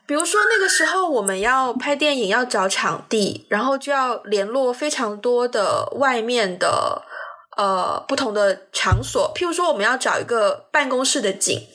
[0.07, 7.03] 比如说那个时候我们要拍电影，要找场地，然后就要联络非常多的外面的
[7.57, 9.33] 呃不同的场所。
[9.35, 11.66] 譬如说我们要找一个办公室的景，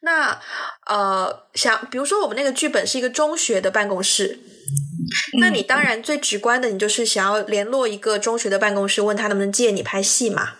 [0.00, 0.40] 那
[0.86, 4.38] 呃想，比如说我们那个剧本是一个中学的办公室，
[5.40, 10.57] 那你当然最直观的，你就是想要联络一个中学的办公室，问他能不能借你拍戏嘛。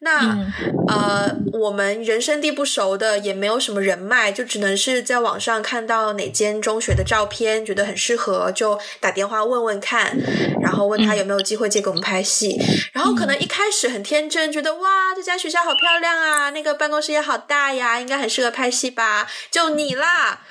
[0.00, 0.52] 那、嗯、
[0.88, 10.14] 呃，我们人生地不熟的，也没有什么人脉，就只能是在网上看到哪间中学的照片，觉得很适合，就打电话问问看，
[10.60, 12.58] 然后问他有没有机会借给我们拍戏。
[12.60, 19.26] 嗯、然后可能一开始很天真，觉得哇，这家学校好漂亮啊，那个办公室也好大呀，应该很适合拍戏吧？
[19.50, 20.42] 就你啦，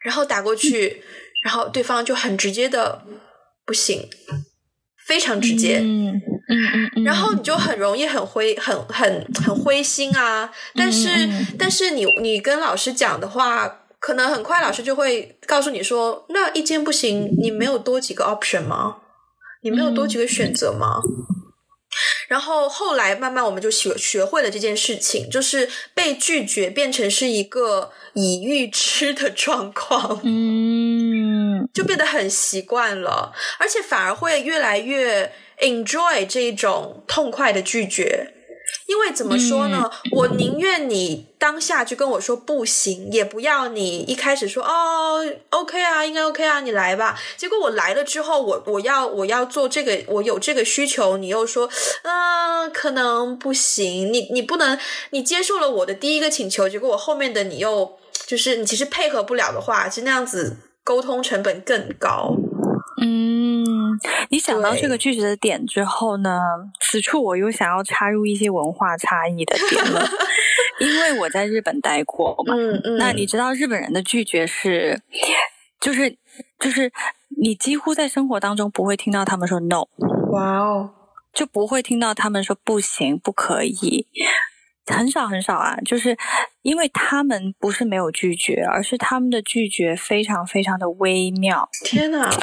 [0.00, 1.02] 然后打过去，
[1.44, 3.02] 然后对方就很直接的
[3.64, 4.10] 不行，
[5.06, 5.78] 非常直接。
[5.78, 10.50] 嗯嗯嗯，嗯，然后你就很容易很灰，很很很灰心啊。
[10.74, 18.96] 但是、嗯、但是你你跟老师讲的话，可能很快老师就会告诉你说，那一间不行，你没有多几个 option 吗？
[19.62, 21.00] 你没有多几个选择吗？
[21.04, 21.38] 嗯、
[22.28, 31.11] 然后后来慢慢我们就学学会了这件事情，就是被拒绝变成是一个已预知的状况，嗯，
[31.72, 35.32] 就变得很习惯了，而且反而会越来越。
[35.62, 38.32] enjoy 这一种痛快的拒绝，
[38.86, 39.88] 因为怎么说呢？
[39.88, 47.16] 嗯、我宁愿你当下就跟我说不行，也不要你一开始说哦，OK 啊，应该 OK 啊，你来吧。
[47.36, 51.70] 结果我来了之后，我我要我要做这个，我有这个需求，你又说
[52.02, 54.12] 嗯、呃，可能不行。
[54.12, 54.76] 你你不能，
[55.10, 57.96] 你接受了我的第一个请求，结果我后面的你又
[58.26, 62.34] 就是你其实配合不了的话，就那样子沟通成本更高。
[63.00, 63.64] 嗯，
[64.30, 66.40] 你想到这个拒绝的点之后呢，
[66.80, 70.06] 此处我又想要插入一些文化差异的点了，
[70.78, 72.54] 因为我在日本待过嘛。
[72.54, 72.96] 嗯嗯。
[72.98, 75.00] 那你知道日本人的拒绝是，
[75.80, 76.16] 就是
[76.60, 76.92] 就是
[77.40, 79.88] 你几乎在生活当中不会听到他们说 no。
[80.30, 80.90] 哇哦。
[81.32, 84.06] 就不会听到他们说不行，不可以，
[84.86, 85.76] 很少很少啊。
[85.84, 86.16] 就是
[86.62, 91.68] 因为他们不是没有拒绝，而是他们的拒绝非常非常的微妙。
[91.84, 92.30] 天呐！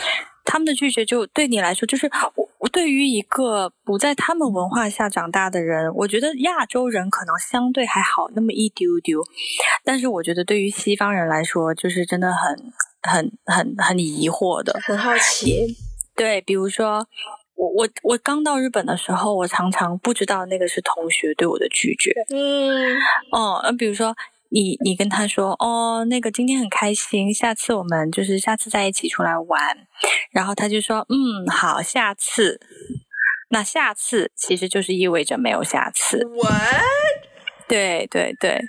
[0.46, 9.22] 他们的拒绝就对你来说，就是我我对于一个不在他们文化下长大的人，我觉得亚洲人可能相对还好那么一丢丢，
[9.84, 12.58] 但是我觉得对于西方人来说，就是真的很
[13.04, 15.78] 很很很疑惑的，很好奇。
[16.16, 17.08] 对，比如说
[17.60, 22.12] 我我我刚到日本的时候，我常常不知道那个是同学对我的拒绝。
[22.34, 22.96] 嗯，
[23.32, 24.16] 哦，那，比如说。
[24.52, 29.62] 你你跟他说哦，那个今天很开心，下次我们就是下次再一起出来玩，
[30.32, 32.60] 然后他就说嗯好，下次。
[33.50, 36.26] 那下次其实就是意味着没有下次。
[36.26, 36.82] What？
[37.68, 38.60] 对对对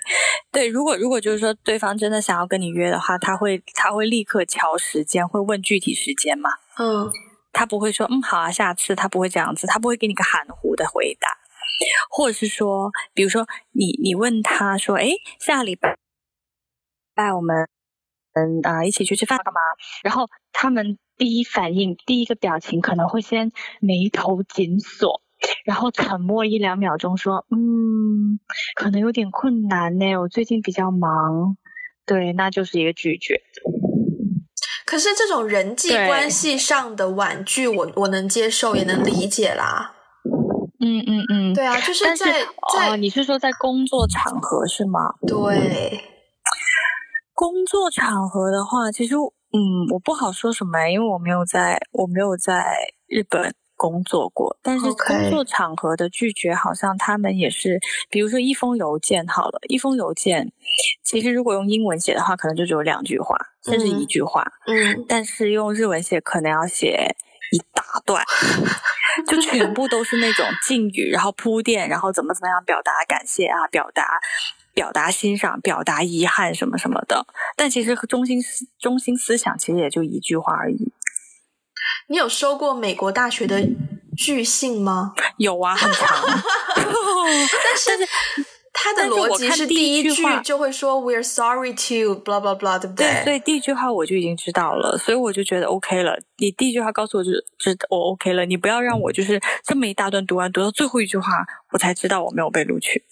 [0.51, 6.51] 对，如果如果就是说对方真的想要跟你约的话，他会他会立刻敲时间，会问具体时间嘛？
[6.77, 7.09] 嗯，
[7.53, 11.27] 他不会说嗯好啊，下次，他不会这样子，他不会给你个含糊的回答。
[12.11, 15.09] 或者是说，比如说你你问他说，哎，
[15.39, 15.97] 下礼拜
[17.15, 17.67] 带我们
[18.33, 19.59] 嗯啊一起去吃饭干嘛？
[20.03, 25.23] 然后他们第一反应、第一个表情可能会先眉头紧锁，
[25.65, 28.39] 然后沉默一两秒钟，说，嗯，
[28.75, 31.57] 可能有点困难呢，我最近比较忙。
[32.05, 33.41] 对，那就是一个拒绝。
[34.85, 39.93] 可是这种人际关系上的婉拒，我我能接受，也能理解啦。
[40.83, 44.99] 嗯嗯嗯，对啊，就是在是在、哦，你是说在工作场合是吗？
[45.27, 46.03] 对，
[47.33, 52.75] 工作场合的话，其实嗯，我不好说什么，因为我没有在，我没有在
[53.07, 54.55] 日本工作过。
[54.61, 57.79] 但是工作场合的拒绝，好像他们也是，
[58.11, 60.51] 比如说一封邮件，好了，一封邮件，
[61.03, 64.45] 其实如果用英文写的话，可能就只有两句话，甚至一句话。
[64.67, 67.15] 嗯，但是用日文写，可能要写
[67.51, 68.23] 一大段。
[69.27, 74.07] 就全部都是那种敬语，然后铺垫，然后怎么怎么样表达感谢啊，表达
[74.73, 77.25] 表达欣赏，表达遗憾什么什么的。
[77.57, 80.93] 但其实中心思中心思想其实也就一句话而已。
[82.11, 83.65] 你有收过美国大学的
[84.17, 85.13] 拒信吗？
[85.37, 86.07] 有啊，很长。
[87.63, 88.07] 但是。
[88.73, 93.05] 他的逻辑是第一句就会说 "We're sorry to blah blah blah"，对不对？
[93.05, 96.17] 对，所以第一句话我就已经知道了，所以我就觉得 OK 了。
[96.37, 103.03] 你第一句话告诉我就知道我 OK 了，你不要让我就是这么一大段读完，读到最后一句话，我才知道我没有被录取。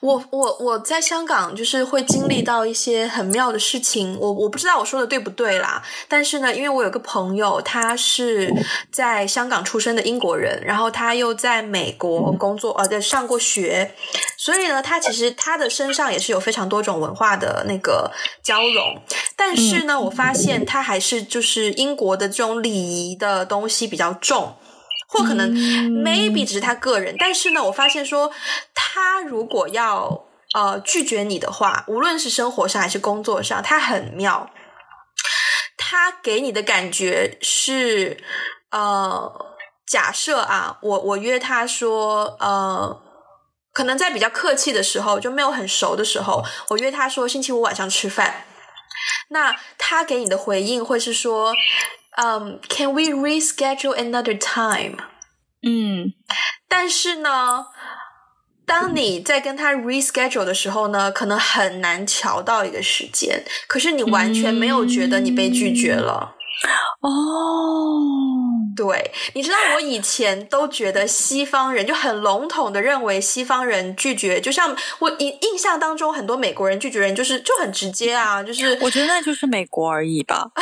[0.00, 8.52] 我我我在香港就是会经历到一些很妙的事情，我我不知道我说的对不对啦，但是呢，因为我有个朋友，他是
[8.92, 13.94] 在香港出生的英国人，然后他又在美国工作，呃，在上过学，
[14.36, 19.00] 所以呢，他其实他的身上也是有非常多种文化的那个交融，
[19.34, 24.56] 但是呢，我发现他还是就是英国的这种礼仪的东西比较重。
[25.14, 28.32] 或可能 maybe 只是他个人，嗯，但是呢，我发现说，
[28.74, 34.50] 他如果要呃拒绝你的话，无论是生活上还是工作上，他很妙。
[35.76, 38.16] 他给你的感觉是，
[38.70, 39.32] 呃，
[39.86, 43.00] 假设啊，我我约他说，呃，
[43.72, 48.46] 可能在比较客气的时候，就没有很熟的时候，我约他说星期五晚上吃饭，
[49.28, 51.54] 那他给你的回应会是说。
[52.16, 54.98] 嗯、um,，Can we reschedule another time？
[55.62, 56.12] 嗯，
[56.68, 57.66] 但是呢，
[58.66, 66.34] 当你在跟他 reschedule 的时候呢，可能很难调到一个时间，可是你完全没有觉得你被拒绝了。
[67.04, 80.50] 哦、嗯，对，你知道我以前都觉得西方人就很笼统的认为西方人拒绝，就像我印印象当中很多美国人拒绝人就是就很直接啊，就是 我觉得那就是美国而已吧。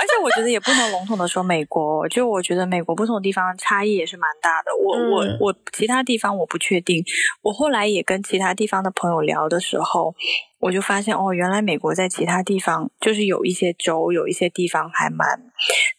[0.00, 4.70] 而且我觉得也不能笼统的说美国，就我觉得美国不同的地方差异也是蛮大的。
[4.76, 7.02] 我、嗯、我我其他地方我不确定。
[7.42, 10.14] 我后来也跟其他地方的朋友聊的时候，
[10.58, 15.26] 我就发现哦，原来美国在其他地方就是有一些州，有一些地方还蛮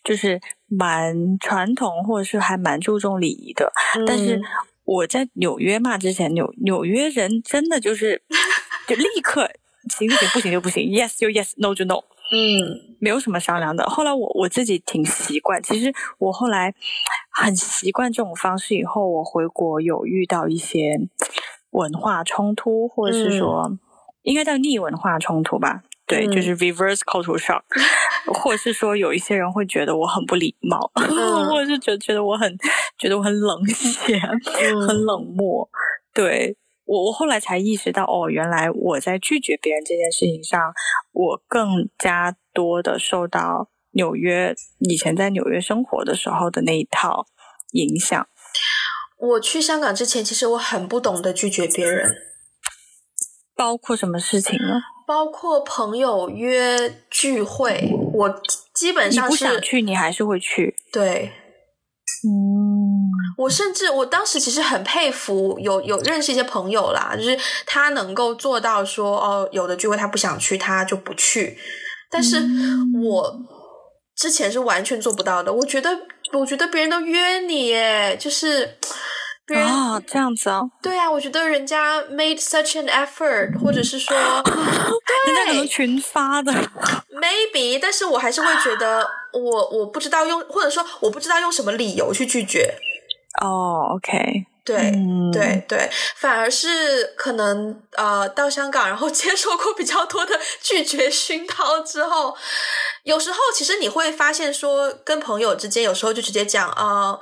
[0.03, 3.71] 就是蛮传统，或者是还蛮注重礼仪的。
[3.97, 4.41] 嗯、但是
[4.83, 8.21] 我在纽约嘛，之前纽纽约人真的就是
[8.87, 9.49] 就立刻
[9.89, 12.03] 行就行，不行就不行，yes 就 yes，no 就 no。
[12.31, 13.83] 嗯，没有什么商量的。
[13.85, 16.75] 后来我我自己挺习惯，其实我后来
[17.31, 18.75] 很习惯这种方式。
[18.75, 20.99] 以后我回国有遇到一些
[21.71, 23.79] 文化冲突，或者是说、嗯、
[24.29, 25.81] 应该叫逆文化冲突吧？
[26.05, 27.61] 对，嗯、就是 reverse cultural shock，
[28.33, 32.57] 或者是说有一些人会觉得我很不礼貌，嗯、 或者是觉得觉得我很
[32.97, 35.69] 觉得我很冷血、嗯、很冷漠，
[36.13, 36.57] 对。
[36.85, 40.73] 我我后来才意识到，哦，原来我在拒绝别人这件事情上，
[41.11, 47.27] 我更加多的受到纽约以前在纽约生活的时候的那一套
[47.73, 48.27] 影响。
[49.19, 52.11] 我去香港之前，其实我很不懂得拒绝别人，
[53.59, 54.79] 包括什么事情呢？
[55.05, 58.41] 包括朋友约聚会，我
[58.73, 60.73] 基本上是你不想去，你还是会去。
[60.93, 61.33] 对。
[62.23, 62.31] 嗯，
[63.37, 71.57] 我甚至我当时其实很佩服有有认识一些朋友啦，就是他能够做到说哦，有的聚会他不想去，他就不去。
[72.09, 72.41] 但是
[73.03, 73.39] 我
[74.15, 75.51] 之前是完全做不到的。
[75.51, 75.89] 我觉得，
[76.31, 78.77] 我觉得别人都约你耶，就是。
[79.57, 80.69] 啊、哦，这样子哦。
[80.81, 86.51] 对啊，我觉得人家 made such an effort，或者是说， 对，人家可能群发的，
[87.11, 92.73] maybe，但是我还是会觉得我，我我不知道用，或者说我不知道用什么理由去拒绝。
[93.41, 102.35] 哦，OK，对、嗯、对对，反而是可能呃，到香港然后接受过比较多的拒绝熏陶之后，
[103.03, 107.19] 有时候其实你会发现说，跟朋友之间有时候就直接讲啊、呃，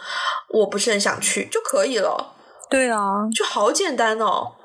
[0.59, 2.35] 我不是很想去就可以了。
[2.69, 4.55] 对啊，就好简单哦。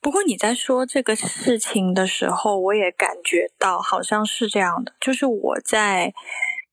[0.00, 6.12] 不过你在说这个事情的时候，我也感觉到好像是这样的，就是我在。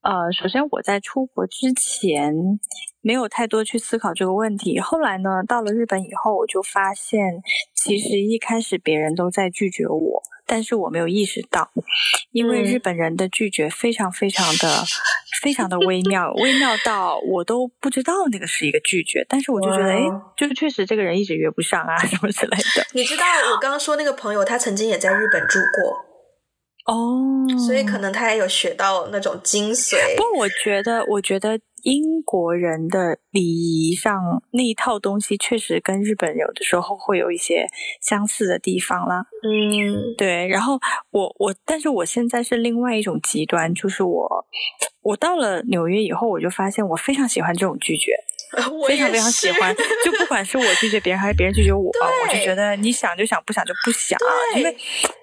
[0.06, 2.32] 呃，首先我在出国之前
[3.02, 7.42] 没有太多去思考这个问题，后来呢，到了日本以后，我就发现，
[7.74, 11.72] 其实一开始别人都在拒绝我，但是我没有意识到，
[12.32, 14.84] 因为日本人的拒绝非常非常的。
[15.44, 20.00] 非常的微妙，微妙到我都不知道那个是一个拒绝，但是我就觉得，哎，
[20.36, 22.88] 就是确实这个人一直约不上啊， 什么之类的。
[22.94, 30.16] 你知道我刚刚说那个朋友，他曾经也在日本住过，哦，所以可能他也有学到那种精髓。
[30.16, 31.60] 不过我觉得，我觉得。
[31.86, 37.68] 英国人的礼仪上那一套东西，确实跟日本有的时候会有一些
[38.02, 39.28] 相似的地方啦。
[39.44, 40.48] 嗯，对。
[40.48, 40.80] 然后
[41.12, 44.48] 我我，但是我现在是另外一种极端，就是我
[45.04, 48.14] 我到了纽约以后，我就发现我非常喜欢这种拒绝，
[48.88, 49.76] 非常非常喜欢。
[50.04, 54.18] 就不管是我拒绝别人还是别人拒绝我，我就觉得你想就想，不想就不想。
[54.58, 54.76] 因为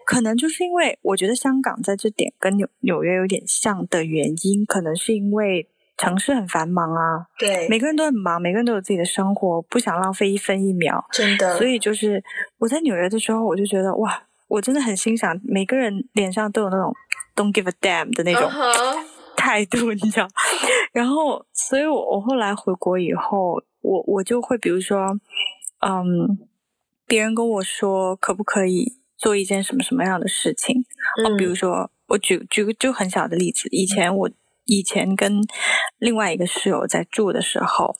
[0.06, 5.66] 可能就是因为我觉得香港在这点跟纽纽约有点像的原因，可能是因为。
[5.99, 11.57] 城市很繁忙啊，对，每个人都很忙，每个人都有自己的生活，不想浪费一分一秒，真的。
[11.57, 12.22] 所以就是
[12.59, 16.93] 我在纽约的时候，我就觉得哇，我真的很欣赏每个人脸上都有那种
[17.36, 18.51] “don't give a damn” 的那种
[19.36, 19.95] 态度，uh huh.
[19.95, 20.26] 你知道。
[20.93, 25.07] 然后，所以我我后来回国以后，我我就会比如说，
[25.86, 26.38] 嗯，
[27.07, 30.84] 别人跟我说可不可以做一件什么什么样的事情，
[31.24, 34.30] 哦、嗯，比如说我举举个就很小的例子，以前我。
[34.72, 35.42] 以前跟
[35.98, 37.94] 另外一个室友在住的时候，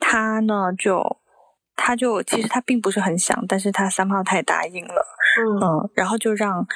[0.00, 1.18] 他呢就
[1.76, 5.04] 他就其实他并不是很想，但是他三炮太答应了，
[5.38, 6.66] 嗯，嗯，然后就让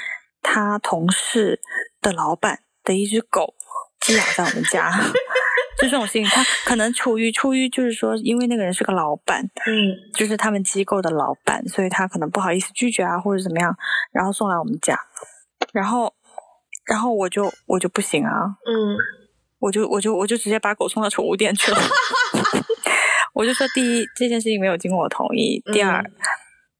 [0.42, 1.60] 他同事
[2.02, 3.54] 的老板的一只狗
[4.00, 4.90] 寄养在我们家，
[5.80, 13.74] 就这种事情，他可能出于出于就是说，因为那个人是个老板，嗯，就是他们机构的老板，所以他可能不好意思拒绝啊，或者怎么样，
[14.12, 14.98] 然后送来我们家，
[15.72, 16.12] 然后。
[16.84, 18.98] 然后我就我就不行啊，嗯，
[19.62, 21.78] 我就我就我就直接把狗送到宠物店去了。
[23.32, 26.12] 我就说，第一，这件事情没有经过我同意；第二，嗯、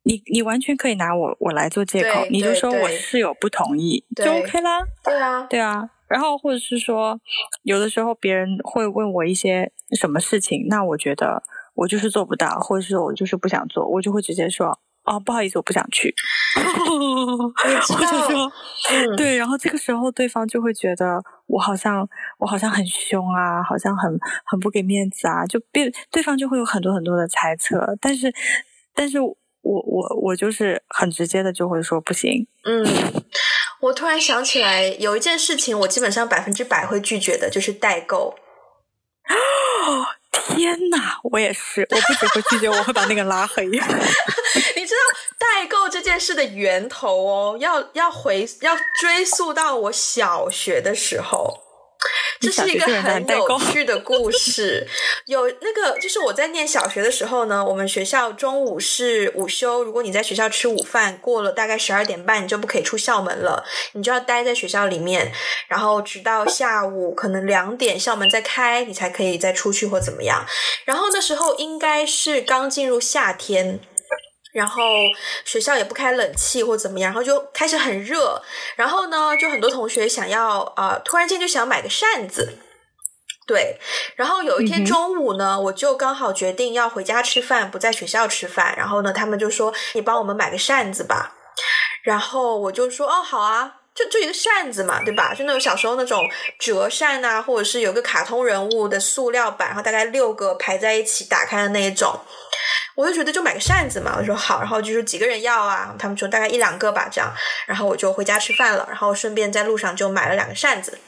[0.03, 4.81] 你你完全可以拿我我来做借口，你就说我室友不同意，就 OK 啦。
[5.05, 5.89] 对啊，对啊。
[6.09, 7.19] 然后或者是说，
[7.63, 14.81] 有的时候别人会问我一些什么事情，那我觉得我就是做不到，或者是我就是不想做，我就会直接说。
[15.05, 16.15] 哦，不好意思，我不想去。
[16.57, 17.53] 我
[18.01, 18.53] 就说，
[18.91, 24.11] 嗯、对，然后这个时候对方就会觉得我好像我好像很凶啊，好像很
[24.45, 27.97] 很不给面子啊，就变对方就会有很多很多的猜测。
[28.01, 28.33] 但是，
[28.95, 32.47] 但是我我我就是很直接的就会说不行。
[32.65, 32.87] 嗯，
[33.81, 38.37] 我突然想起来有一件事情，我基本上百分之百会拒绝的，就是代购。
[40.33, 43.67] 天呐，我也是，我不只会拒绝，我会把那个拉黑。
[43.69, 45.01] 你知道
[45.39, 51.72] 代购这件事的源头哦，要要回要追溯到我小学的时候。
[52.43, 54.87] 这是一个很有趣的故事。
[55.27, 59.85] 有那个，就是我在念小学的时候呢，我们学校中午是午休。
[59.85, 65.33] 如果你在学校吃午饭，过了大概十二点半，你就不可以出校门了，你就要待在学校里面，
[65.69, 70.45] 然后直到下午可能两点校门再开，你才可以再出去或怎么样。
[70.85, 73.79] 然后那时候应该是刚进入夏天。
[74.53, 74.83] 然后
[75.45, 78.41] 学校也不开冷气或怎么样，然后就开始很热。
[78.77, 82.59] 然后呢，就很多同学想要啊、呃，突然间就想买个扇子。
[83.45, 83.77] 对，
[84.15, 88.73] 然后有一天中午呢，嗯、我就刚好决定要回家吃饭，不在学校吃饭。
[88.77, 91.35] 然后呢，他们就说：“你帮我们买个扇子吧。”
[92.05, 95.35] 然后我就说：“哦，好啊，就就一个扇子嘛，对吧？
[95.35, 96.29] 就那种小时候那种
[96.59, 102.19] 折扇啊，或者是有个卡通人物的塑料板，然后大概六个排在一起打开的那一种。”
[102.95, 105.95] 我就觉得就买个扇子嘛，我说好，然后就是几个人要啊？
[105.99, 107.33] 他们说大概一两个吧，这样，
[107.67, 110.99] 然后我就回家吃饭了，然后顺便在路上就买了两个扇子。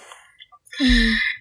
[0.80, 0.86] 嗯，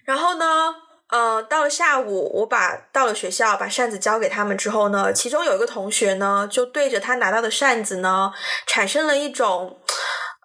[0.04, 0.74] 然后呢，
[1.08, 8.30] 呃，到了下午，我把到了学校，把扇子交给他们之后呢，其中有一个同学呢，就对着他拿到的扇子呢，
[8.66, 9.80] 产生了一种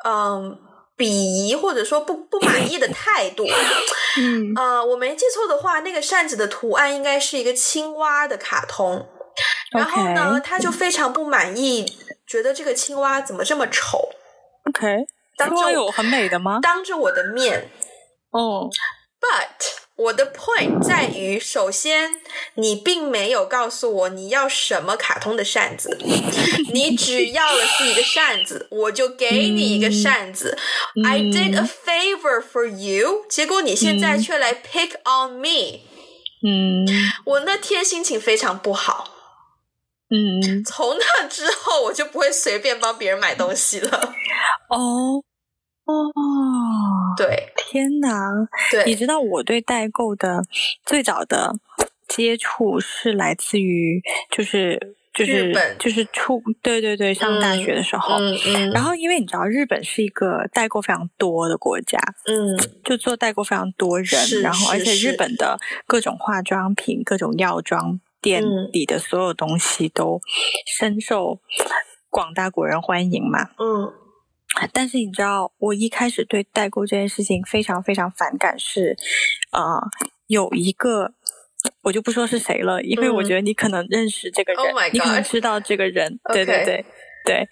[0.06, 0.58] 嗯、呃、
[1.00, 3.48] 鄙夷或者说不不满意的态度。
[4.20, 9.08] 嗯，呃，我没记错的话，那个扇子的图案应该是一个青蛙的卡通。
[9.72, 11.86] 然后呢.他就非常不满意，
[12.28, 14.10] 觉得这个青蛙怎么这么丑
[14.66, 15.06] ？OK，
[15.38, 16.60] 当着有很美的吗？
[16.62, 17.70] 当着我的面，
[18.32, 18.64] 哦。
[18.64, 18.70] Oh.
[20.00, 22.22] 我的 point 在于，首先
[22.56, 25.98] 你并没有告诉我你要什么卡通的扇子，
[26.74, 30.58] 你只要了是一个扇子，我就给你一个扇子。
[30.96, 35.82] 嗯、I did a favor for you，结果你现在却来 pick on me。
[36.42, 36.88] 嗯，
[37.26, 39.16] 我那天心情非常不好。
[40.12, 44.14] 嗯，从那之后我就不会随便帮别人买东西了。
[44.70, 45.22] 哦
[47.18, 48.32] 对，天哪！
[48.72, 50.44] 对，你知道我对代购的
[50.86, 51.54] 最早的
[52.08, 54.96] 接触是来自于就是。
[55.12, 70.22] 就是就是出对对对，上大学的时候，嗯嗯，然后因为你知道日本是一个代购非常多的国家，嗯，就做代购非常多人，然后而且日本的各种化妆品、各种药妆店里的所有东西都
[70.80, 71.40] 深受
[72.10, 73.92] 广大国人欢迎嘛，嗯，
[74.74, 78.98] 但是你知道，我一开始对代购这件事情非常非常反感是，
[79.52, 79.82] 呃，
[80.28, 81.14] 有一个。
[81.82, 86.18] 我就不说是谁了，因为我觉得你可能认识这个人，嗯、你可能知道这个人。
[86.32, 86.86] 对对对
[87.26, 87.50] 对，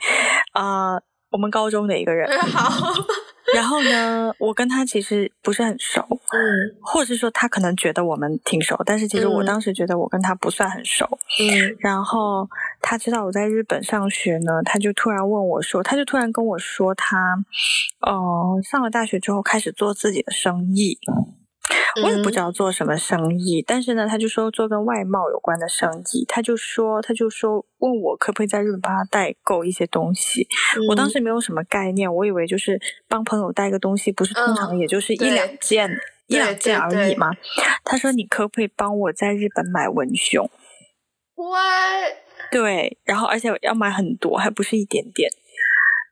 [0.54, 2.26] 啊、呃，我们高中的一个人。
[2.40, 2.94] 好。
[3.56, 6.02] 然后呢，我跟他其实不是很熟，
[6.34, 11.06] 嗯，或者是说他可能觉得我们挺熟，但是其实我当时觉得我跟他不算很熟，
[11.40, 11.76] 嗯。
[11.80, 12.48] 然后
[12.82, 17.18] 他知道我在日本上学呢，他就突然问我说，他就突然跟我说他，
[18.02, 20.98] 呃，上了大学之后开始做自己的生意。
[22.04, 26.26] 我也不知道做什么生意，嗯，但是呢，他就说做跟外贸有关的生意。
[26.28, 30.48] 他就说，他就说问我可不可以在日本帮他代购一些东西，
[30.78, 30.88] 嗯。
[30.90, 37.32] 我当时没有什么概念，我以为就是帮朋友带个东西，不是通常也就是一两件，嗯，一两件而已嘛。
[37.84, 40.50] 他说你可不可以帮我在日本买文胸？
[42.52, 45.30] 对，然后而且要买很多，还不是一点点。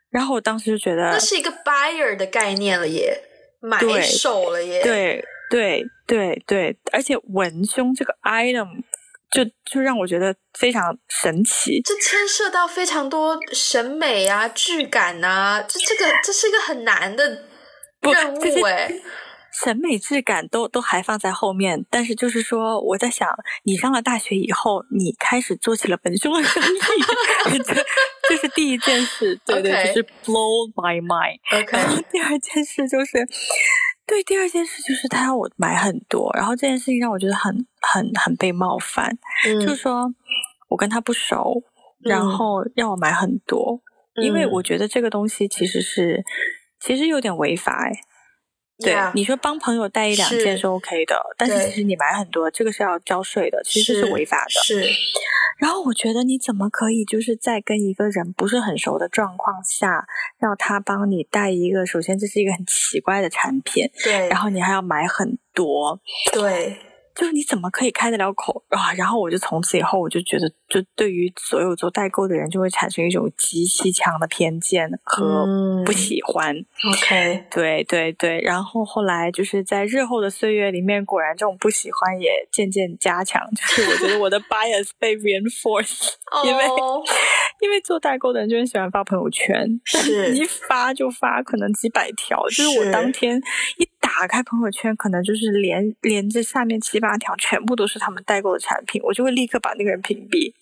[0.10, 3.22] 然后我当时就觉得那是一个 buyer 的概念了耶，
[3.62, 5.24] 买手了耶，对。
[5.50, 8.84] 对对对，而且文胸这个 item
[9.32, 11.82] 就就让我觉得非常神奇。
[11.84, 17.44] 这牵涉到非常多审美啊、质感啊，这这个这是一个很难的
[18.02, 18.92] 任务哎。
[19.58, 23.30] 审美质感都都还放在后面，但是就是说，我在想，
[23.64, 27.74] 你上了大学以后，你开始做起了文胸的生意， 这
[28.28, 31.40] 这是第一件事，对对.就是 blow my mind。
[31.58, 33.26] OK，然后第二件事就是。
[34.08, 40.14] 对，第二件事就是他要我买很多，然后这件事情让我觉得很很很被冒犯，嗯、就是说
[40.70, 41.64] 我跟他不熟，
[42.00, 43.82] 然后让我买很多，
[44.16, 46.24] 嗯、因为我觉得这个东西其实是
[46.80, 47.92] 其实有点违法哎。
[48.78, 54.50] 对你说帮朋友带一两件是 OK 的，但是其实你买很多，这个是要交税的，其实是违法的。
[54.66, 54.84] 是。
[54.84, 54.90] 是
[55.58, 60.06] 然后我觉得你怎么可以就是在跟一个人不是很熟的状况下，
[60.38, 61.86] 让他帮你带一个？
[61.86, 64.28] 首先这是一个很奇怪的产品，对。
[64.28, 65.98] 然后你还要买很多，
[66.34, 66.78] 对。
[67.16, 68.92] 就是你怎么可以开得了口啊？
[68.94, 75.46] 然后我就从此以后我就觉得，就对于所有做代购的人，就会产生一种极其强的偏见和
[75.86, 76.54] 不喜欢。
[76.56, 78.42] 嗯、OK，对对对。
[78.42, 83.42] 然后后来就是在日后的岁月里面，果然这种不喜欢也渐渐加强。
[83.56, 86.10] 就是我觉得我的 bias 被 reinforced，
[86.46, 87.06] 因为、oh.
[87.62, 93.42] 因为做代购的人就很喜欢发朋友圈，是一发就发可能几百条，就是我当天
[93.78, 93.88] 一。
[94.18, 100.54] 打开朋友圈，可能就是连连着下面七八条，全部都是他们代购的产品，我就会立刻把那个人屏蔽。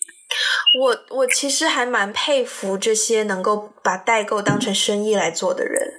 [0.80, 5.92] 我我其实还蛮佩服这些能够把代购当成生意来做的人。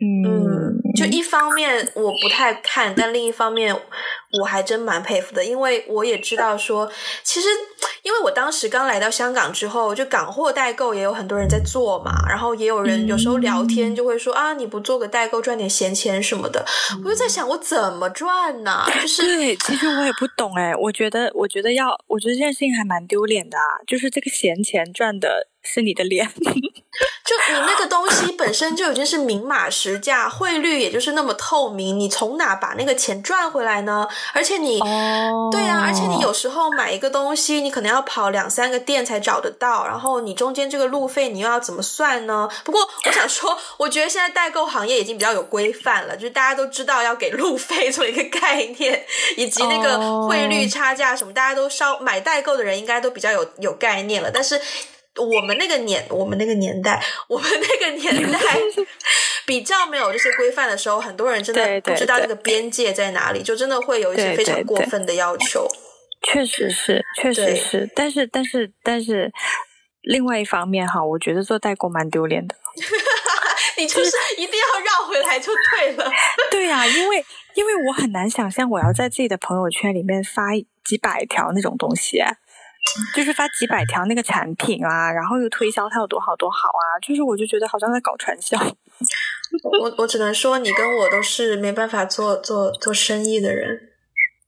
[0.00, 6.90] 嗯，嗯，就一方面我不太看，但另一方面我还真蛮佩服的，因为我也知道说，
[7.22, 7.48] 其实。
[8.02, 16.64] 因为我当时刚来到香港之后，就港货代购也有很多人在做嘛，然后也有人有时候聊天就会说、嗯、啊，你不做个代购赚点闲钱什么的，
[16.94, 18.86] 嗯、我就在想我怎么赚呢？
[19.02, 26.26] 就是对，其实我也不懂哎，我觉得我觉得要，我觉得这件事情还蛮丢脸的啊，就是这个闲钱赚的是你的脸，
[27.30, 34.08] 就你那个东西本身就已经是明码实价，汇率也就是那么透明，你从哪把那个钱赚回来呢？
[34.32, 42.48] 而且你，哦、对啊，而且你有时候买一个东西，你可能要跑两三个店才找得到，然后你中间这个路费你又要怎么算呢？
[42.64, 49.04] 不过我想说，我觉得现在代购行业已经比较有规范了，就是大家都知道要给路费 做一个概念，
[49.36, 54.60] 以及那个汇率差价什么，大家都稍买代购的人应该都比较有有概念了，但是。
[55.16, 58.38] 我们那个年，我们那个年代， 我们那个年代
[59.46, 65.66] 比较没有这些规范的时候，很多人真的不知道这个边界在哪里，就真的会有一些非常过分的要求。
[66.22, 69.32] 确实是，确实是，但是，但是，但是，
[70.02, 72.54] 另外一方面哈，我觉得做代购蛮丢脸的。
[73.78, 76.10] 你就是一定要绕回来就对了。
[76.50, 80.50] 对呀、啊，因为因为我很难想象我要在自己的朋友圈里面发
[80.84, 82.18] 几百条那种东西。
[83.14, 88.58] 就是发几百条那个产品啊，然后又推销它有多好多好啊，就是我就觉得好像在搞传销。
[89.80, 93.88] 我我只能说，你跟我都是没办法做做做生意的人。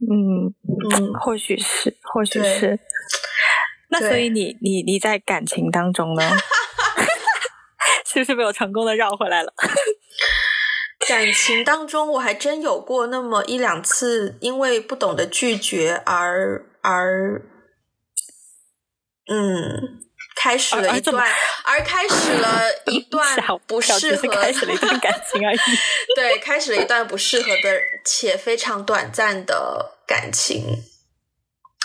[0.00, 0.52] 嗯
[0.96, 2.78] 嗯，或许是，或许是。
[3.88, 6.22] 那所以你你你在感情当中呢？
[8.06, 9.52] 是不是被我成功的绕回来了？
[11.08, 17.42] 感情当中，我还真有过那么一两次，因为不懂得拒绝而而，
[19.28, 20.00] 嗯，
[20.36, 21.16] 开始了一段，
[21.64, 25.58] 而， 而开始了 一段不适合，开始了一段感情而已。
[26.16, 30.82] 对，开始了一段不适合的且非常短暂的感情。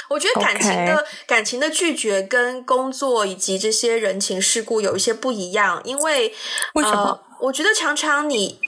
[0.10, 6.34] 我觉得感情的.感情的拒绝跟工作以及这些人情世故有一些不一样，因为
[6.76, 7.04] 为什么？
[7.04, 8.60] 呃，我觉得常常你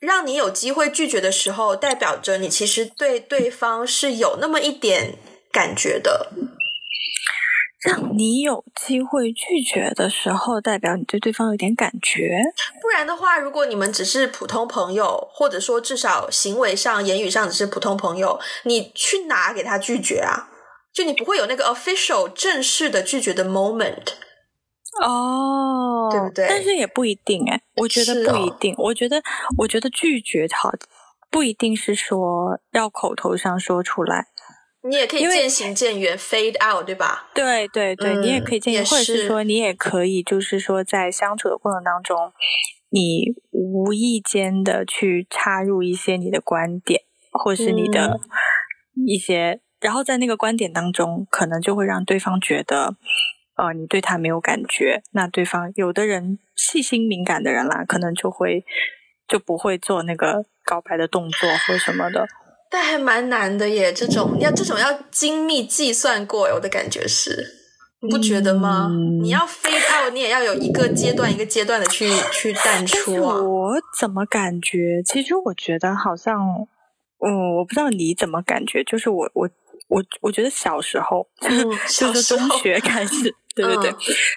[0.00, 5.18] 让你有机会拒绝的时候，代表着你其实对对方是有那么一点
[5.52, 6.32] 感觉的。
[7.82, 12.38] 让你有机会拒绝的时候，代表你对对方有点感觉。
[12.80, 20.48] 不然的话，如果你们只是普通朋友，或者说至少行为上、言语上只是普通朋友，你去哪给他拒绝啊？
[20.92, 24.12] 就你不会有那个 official 正式的拒绝的 moment
[25.02, 26.46] 哦，对不对？
[26.46, 28.74] 但是也不一定哎，我觉得不一定。
[28.74, 29.22] 哦、我觉得，
[29.56, 30.70] 我觉得拒绝好
[31.30, 34.28] 不一定是说要口头上说出来。
[34.84, 37.30] 你也可以渐行渐远为，fade out，对吧？
[37.34, 42.32] 对对对，嗯、你也可以渐行，或者是说你也可以，就是说在相处的过程当中，
[42.90, 48.18] 你无意间的去插入一些你的观点，或是你的
[49.06, 52.96] 一些，嗯、然后在那个观点当中，可能就会让对方觉得，
[53.56, 55.02] 呃，你对他没有感觉。
[55.12, 58.64] 那对方有的人细心敏感的人啦，可能就会
[59.28, 62.26] 就不会做那个告白的动作或什么的。
[62.72, 67.46] 但还蛮难的耶，这种要这种要精密计算过，我的感觉是，
[68.00, 68.88] 你不觉得吗？
[68.90, 73.36] 嗯、你要 fade out，你也要有一个阶段一个阶段的去去淡出啊。
[73.42, 75.02] 我怎么感觉？
[75.04, 76.40] 其实我觉得好像，
[77.18, 78.82] 嗯，我不知道你怎么感觉。
[78.84, 79.46] 就是我我
[79.88, 83.96] 我我觉得小时候，嗯、就是中学开始，对 对对，嗯、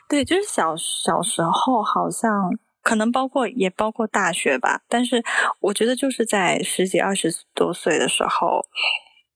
[0.09, 2.51] 对，就是小小时候好像。
[2.85, 5.23] 可能包括也包括大学吧，但是
[5.59, 8.63] 我觉得就是在十几二十多岁的时候，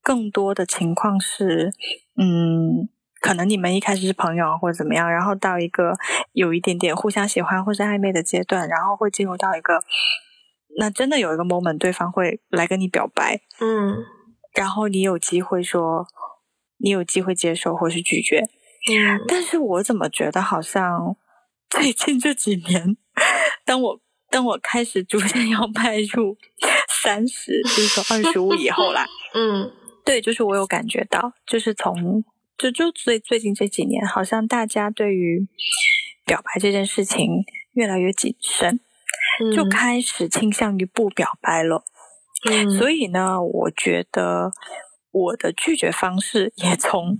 [0.00, 1.72] 更多的情况是，
[2.16, 2.88] 嗯，
[3.20, 5.96] 可能你们一开始是朋友或者怎么样，然后到一个
[6.32, 9.82] 有一点点互相喜欢或是暧昧的阶段，然后会进入到一个，
[10.78, 13.96] 那真的有一个 moment，对方会来跟你表白，嗯，
[14.54, 16.06] 然后你有机会说，
[16.76, 18.38] 你有机会接受或是拒绝，
[18.92, 21.16] 嗯，但是我怎么觉得好像
[21.68, 22.96] 最近这几年。
[23.64, 24.00] 当我
[24.30, 26.36] 当我开始逐渐要迈入
[27.02, 29.04] 三十，就是说二十五以后啦，
[29.34, 29.72] 嗯，
[30.04, 32.24] 对，就是我有感觉到，就是从
[32.56, 35.46] 就就最最近这几年，好像大家对于
[36.24, 38.80] 表白这件事情越来越谨慎，
[39.42, 41.84] 嗯、就开始倾向于不表白了。
[42.48, 44.52] 嗯，所以呢，我觉得
[45.10, 47.18] 我的拒绝方式也从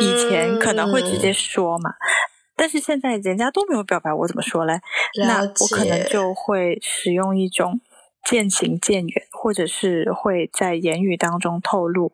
[0.00, 1.90] 以前可能会直接说嘛。
[1.90, 2.29] 嗯
[2.60, 4.78] 但是现在人家都没有表白，我怎么说嘞？
[5.26, 7.80] 那我可能就会使用一种
[8.22, 12.12] 渐行渐远，或者是会在言语当中透露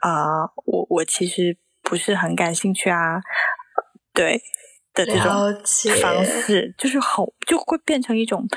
[0.00, 3.20] 啊、呃，我我其实不是很感兴趣啊，
[4.14, 4.40] 对
[4.94, 5.30] 的这种
[6.00, 8.48] 方式，就是好就会变成一种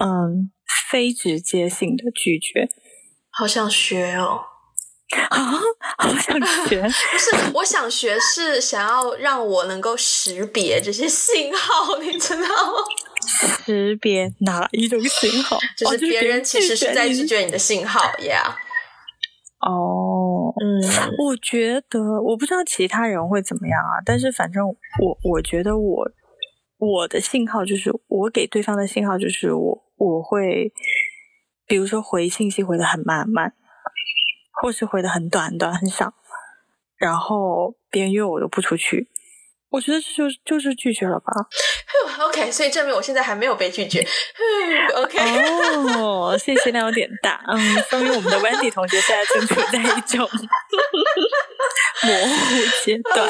[0.00, 0.52] 嗯
[0.92, 2.68] 非直接性的拒绝，
[3.30, 4.44] 好想学哦。
[5.30, 5.60] 啊，
[5.96, 6.82] 好想学！
[6.84, 12.78] 不是，我想学是想要让我能够识别这些信号，你知道吗？
[13.64, 15.58] 识别哪一种信号？
[15.76, 18.52] 就是别人其实是在拒绝你的信号，Yeah。
[19.60, 20.82] 哦，嗯，
[21.18, 26.10] 我觉得我不知道其他人会怎么样啊，但是反正我我觉得我
[26.78, 30.72] 我的信号就是我给对方的信号就是我我会，
[31.66, 33.54] 比如说回信息回的很慢很慢。
[34.60, 36.12] 或是回的很短很短很少，
[36.96, 39.08] 然后别人约我都不出去，
[39.70, 41.32] 我觉得这就就是拒绝了吧。
[42.26, 44.04] OK，所以证明我现在还没有被拒绝。
[44.96, 45.18] OK，
[45.96, 50.28] 哦，信息量有点大，嗯，说明我们的 Wendy 同学现在正处在一种
[52.02, 53.28] 模糊阶段。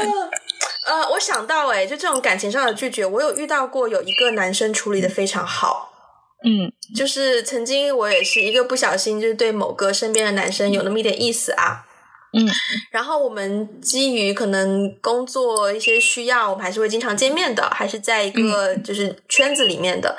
[0.86, 5.97] 呃，呃，我想到哎，就这种感情上的拒绝，我有遇到过，有一个男生处理的非常好。
[6.44, 11.84] 嗯，就是曾经我也是一个不小心，就是对某个身边的男生有那么一点意思啊。
[12.32, 12.46] 嗯，
[12.90, 20.14] 然后我们基于可能工作一些需要，我们还是会经常见面的，还是在一个就是圈子里面的。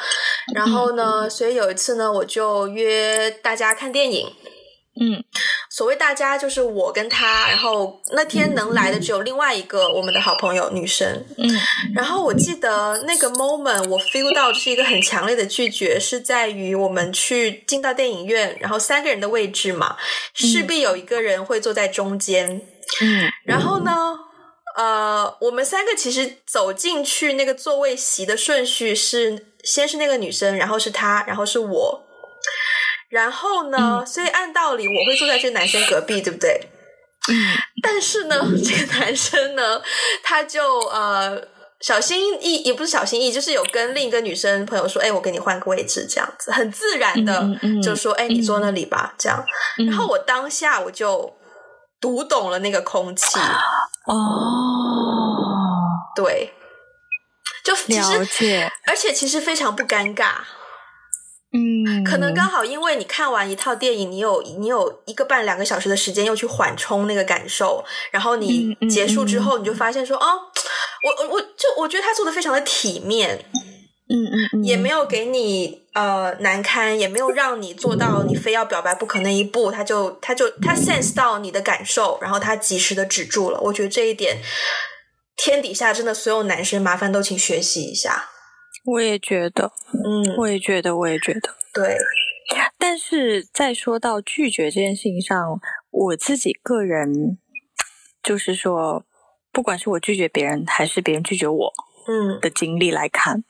[0.52, 4.28] 嗯、然后呢，所以有一次呢，我就约大家看电影。
[5.02, 5.24] 嗯，
[5.70, 11.08] 所谓大家就是我跟他，然后那天能来的只有另外一个我们的好朋友女生。
[11.38, 11.50] 嗯，
[11.96, 19.96] 然后我记得那个 moment 我 feel 到是一个很强烈的拒绝，是在于我们去进到电影院，然后三个人的位置嘛，
[20.34, 22.62] 势必有一个人会坐在中间。
[23.02, 24.20] 嗯，然后呢，
[24.76, 32.06] 呃，我们三个其实走进去那个座位席的顺序是，先是那个女生，然后是她，然后是我。
[33.10, 36.70] 然后呢，所以按道理我会坐在这个男生隔壁，对不对？
[37.28, 37.56] 嗯。
[37.82, 39.82] 但是呢， 这个男生呢，
[40.22, 41.42] 他就呃
[41.82, 47.50] 小心翼翼，也不是小心翼翼，就是有跟另一个女生朋友说：“哎，我给你换个位置，这样子很自然的
[47.82, 49.44] 就说：‘哎，你坐那里吧。’这样。
[49.88, 51.36] 然后我当下我就
[52.00, 53.40] 读懂了那个空气
[54.06, 54.14] 哦，
[56.16, 56.54] 对，
[57.64, 60.34] 就了解，而且其实非常不尴尬。”
[61.52, 70.26] 嗯，可能刚好因为你看完一套电影，你有你有一个半两个小时的时间，又去缓冲那个感受，然后你结束之后，你就发现说，哦、
[71.04, 71.48] 我我我就
[71.78, 73.46] 我觉得他做的非常的体面，
[74.10, 83.60] 嗯嗯嗯，也没有给你呃难堪，也没有让你做到你非要表白不可那一步，他就他就他 sense 到你的感受，然后他及时的止住了。
[83.62, 84.38] 我觉得这一点，
[85.36, 88.30] 天底下真的所有男生麻烦都请学习一下。
[88.86, 91.98] 我也觉得，嗯，我也觉得，我也觉得，对。
[92.80, 95.60] 但是在说到拒绝这件事情上，
[95.92, 97.38] 我自己个人
[98.24, 99.06] 就是说，
[99.52, 101.74] 不管是我拒绝别人，还是别人拒绝我，
[102.08, 103.44] 嗯，的经历来看，嗯，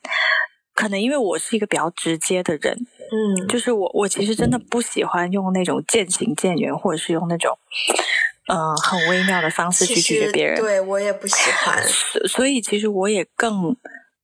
[0.73, 2.75] 可能因为我是一个比较直接的人，
[3.11, 7.57] 嗯，就是我我其实真的不喜欢用那种渐行渐远，或者是用那种
[8.47, 11.81] 嗯，呃，很微妙的方式去拒绝别人，对，我也不喜欢。
[12.27, 13.77] 所以其实我也更。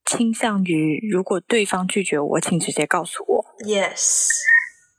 [0.06, 3.46] 倾向于，如果对方拒绝我，请直接告诉我。
[3.66, 4.30] Yes，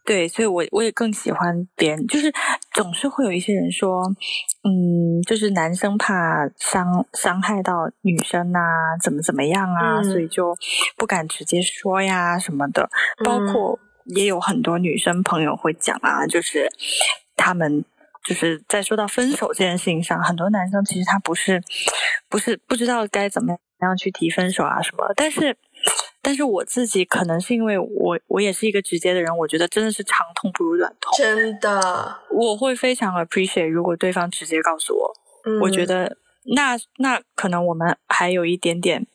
[0.04, 2.32] 对，所以我我也更喜欢别人，就是
[2.74, 4.02] 总是会有一些人说，
[4.62, 8.60] 嗯，就是男生怕伤伤害到女生啊，
[9.02, 10.54] 怎么怎么样啊，嗯，所以就
[10.96, 12.88] 不敢直接说呀什么的。
[13.24, 16.68] 包括也有很多女生朋友会讲啊，就是
[17.36, 17.84] 他们
[18.24, 21.62] 就是在说到分手这件事情上，很多男生其实他不是
[22.28, 23.86] 不是不知道该怎么样。
[23.86, 25.54] 然后去提分手啊什么，但是，
[26.22, 35.12] 但是我自己可能是因为我我也是一个直接的人，我觉得真的是长痛不如短痛，真的，我会非常 appreciate 如果对方直接告诉我，
[35.44, 36.16] 嗯、我觉得
[36.56, 39.06] 那那可能我们还有一点点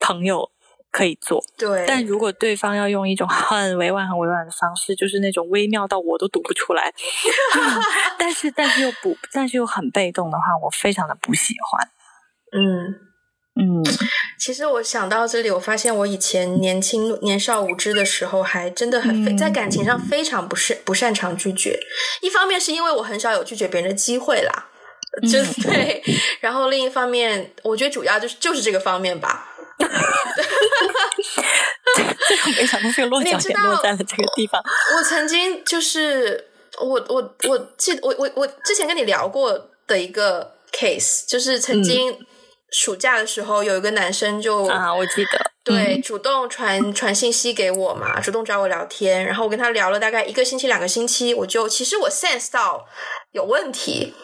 [0.00, 0.50] 朋友
[0.90, 6.92] 可以做，对，但如果对方要用一种很委婉很委婉的方式，就是那种微妙到我都读不出来，
[8.18, 11.88] 但是但是又不但是又很被动的话，我非常的不喜欢，
[12.52, 13.09] 嗯。
[13.62, 13.84] 嗯，
[14.38, 21.78] 其实我想到这里，我发现我以前年轻年少无知的时候，还真的很在感情上非常不是不擅长拒绝。
[22.22, 24.68] 一方面是因为我很少有拒绝别人的机会啦，
[25.30, 26.02] 就 对。
[26.40, 29.46] 然后另一方面，我觉得主要就是就是这个方面吧。
[32.28, 34.62] 最后没想到这个落脚点落在了这个地方。
[34.96, 36.48] 我曾经就是
[36.78, 42.18] 我我我记得我我我之前跟你聊过的一个 case，就是曾经。
[42.70, 52.86] 嗯暑假的时候，有一个男生就啊，我记得，对，嗯、主动传传信息给我嘛，主动找我聊天，然后我跟他聊了大概一个星期、两个星期，我就其实我 sense 到
[53.32, 54.14] 有问题，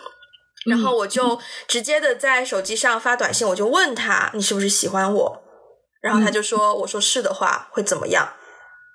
[0.66, 5.42] 然后我就直接的在手机上发短信，我就问他，你是不是喜欢我？
[6.00, 8.32] 然后他就说，我说是的话会怎么样？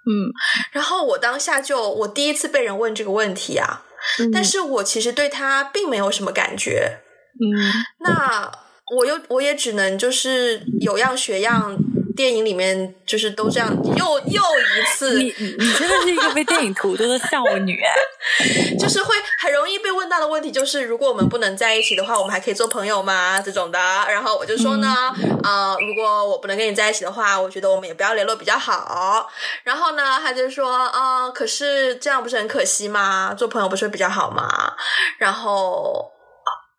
[0.08, 0.32] 嗯，
[0.72, 3.84] 然后我当下就我第一次被人问这个问题啊，
[4.20, 7.02] 嗯、但是我其实对他并没有什么感觉，
[7.38, 8.61] 嗯，那。
[8.92, 11.78] 我又我也只能就是有样学样，
[12.16, 15.18] 电影里面就是都这样，又又一次。
[15.18, 17.92] 你你真的是一个被电影荼毒的少女哎！
[18.78, 23.40] 就是会很容易被问到的问题，就是如果我们不能在一起的话，我们还可以做朋友吗？
[23.40, 23.80] 这种的。
[23.80, 29.30] 然后我就说呢，啊、嗯呃，如果我不能跟你在一起的话，我觉得我们也不要联络比较好。
[29.64, 33.34] 然后呢，他就说啊、呃，可是这样不是很可惜吗？
[33.38, 34.74] 做朋友不是会比较好吗？
[35.18, 36.12] 然后。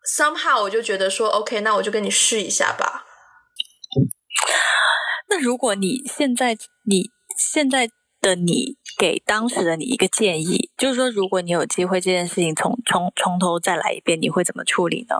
[0.07, 3.05] Somehow 我就觉得说，OK，那我就跟你试一下吧。
[5.29, 7.89] 那如果你现在你现在
[8.21, 15.15] 的你给当时的你一个建议，就是说，如果你有机会这件事情从从从头再来一遍，你会怎么处理呢？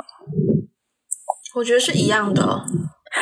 [1.55, 2.65] 我觉得是一样的。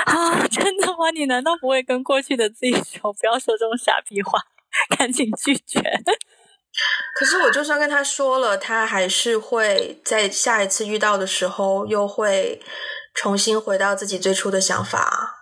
[0.05, 1.12] 啊， 真的吗？
[1.14, 4.39] 你难道不会跟过去的自己说，不要说这种傻逼话，
[4.97, 5.82] 赶紧拒绝？
[7.15, 12.61] 可是我就算跟他说了，他还是会在下一次遇到的时候，又会
[13.13, 15.38] 重新回到自己最初的想法。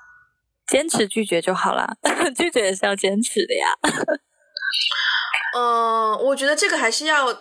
[0.67, 1.97] 坚持拒绝就好了，
[2.35, 3.67] 拒绝也是要坚持的呀。
[5.55, 7.33] 嗯、呃，我觉得这个还是要，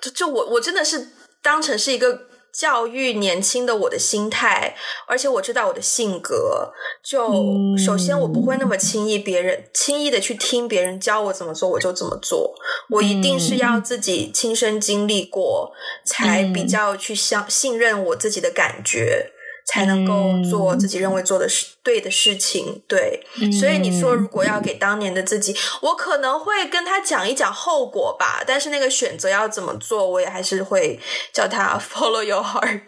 [0.00, 1.08] 就就我我真的是
[1.42, 2.28] 当成是一个。
[2.56, 4.74] 教育年轻的我的心态，
[5.06, 6.72] 而且我知道我的性格。
[7.02, 12.54] 就首先，我不会那么轻易别人轻易的去听别人教我怎么做，我就怎么做。
[12.88, 15.72] 我一定是要自己亲身经历过，
[16.04, 19.32] 才比较去相信任我自己的感觉，
[19.66, 22.82] 才能够做自己认为做的事、嗯、对的事情。
[22.88, 28.42] 对，嗯、所以你说如果要给当年的自己，我可能会跟他讲一讲后果吧。
[28.46, 30.98] 但是那个选择要怎么做，我也还是会
[31.32, 32.82] 叫他 follow your heart。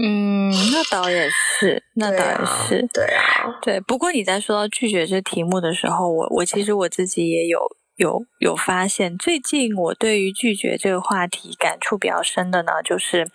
[0.00, 7.58] 嗯，那倒也是，那倒也是，对啊，对，不过你在说到拒绝这题目的时候，我我其实我自己也有
[8.00, 13.30] 有有发现，最近我对于拒绝这个话题感触比较深的呢，就是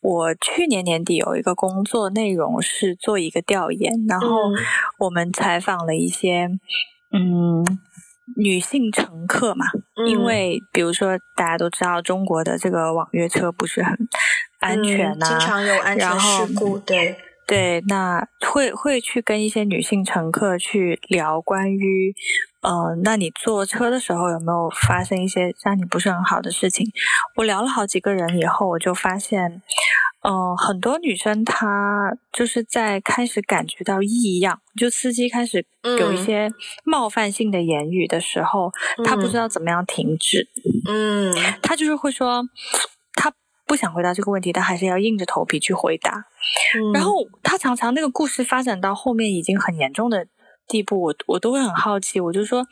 [0.00, 4.26] 我去年年底有一个工作内容是做一个调研，然后
[4.98, 6.48] 我们采访了一些
[7.12, 7.64] 嗯
[8.36, 13.96] 女性乘客嘛，嗯、因为比如说大家都知道中国的这个网约车不是很。
[14.58, 17.16] 安全呐、啊，嗯，经常有安全事故，对。
[17.48, 22.14] 对，那会会去跟一些女性乘客去聊关于，
[22.62, 26.86] 呃，那你坐车的时候有没有发生一些让你不是很好的事情？
[27.36, 29.60] 我聊了好几个人以后，我就发现，
[30.22, 35.66] 呃，很多女生她就是在开始感觉到异样，就司机开始
[35.98, 36.50] 有一些
[36.84, 40.48] 冒犯性的言语的时候，嗯、她不知道怎么样停止，
[40.88, 42.44] 嗯，她就是会说。
[43.14, 43.30] 她
[43.66, 46.24] 不想回答这个问题，但还是要硬着头皮去回答。
[46.74, 50.26] 嗯、然后她常常那个故事发展到后面已经很严重的
[50.72, 52.18] 地步，我我都会很好奇。
[52.18, 52.66] 我就说，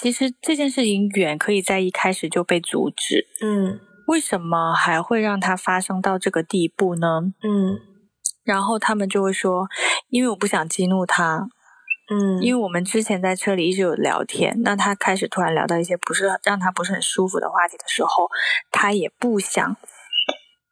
[0.00, 3.26] 其实这件事情远可以在一开始就被阻止。
[3.42, 7.20] 嗯，为什么还会让它发生到这个地步呢？
[7.42, 7.76] 嗯，
[8.42, 9.68] 然后他们就会说，
[10.08, 11.48] 因为我不想激怒他。
[12.10, 18.30] 嗯，因为我们之前在车里一直有聊天，那他开始突然聊到一些不是让他不是很舒服的话题的时候，
[18.70, 19.76] 他也不想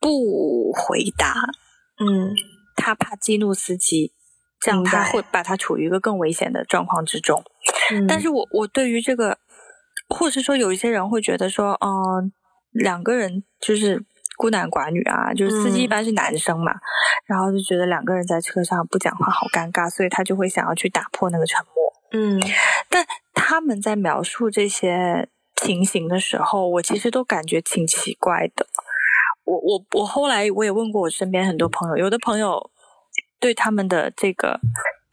[0.00, 1.34] 不回答。
[1.98, 2.34] 嗯，
[2.74, 4.12] 他怕激怒司机，
[4.60, 7.42] 这样他会把他处于一个更危险的状况之中。
[7.92, 9.38] 嗯，但是我我对于这个，
[10.08, 12.30] 或是说有一些人会觉得说，嗯、呃，
[12.72, 14.04] 两个人就是。
[14.38, 16.80] 孤男寡女啊，就是司机一般是男生嘛，嗯、
[17.24, 21.90] 然后就觉得两个人在车上不讲话好尴尬，所以他就会想要去打破那个沉默。
[22.12, 22.38] 嗯，
[22.90, 28.66] 但他们在描述这些情形的时候，我其实都感觉挺奇怪的。
[29.44, 32.70] 我我我后来我也问过我身边很多朋友，有的朋友
[33.40, 34.60] 对他们的这个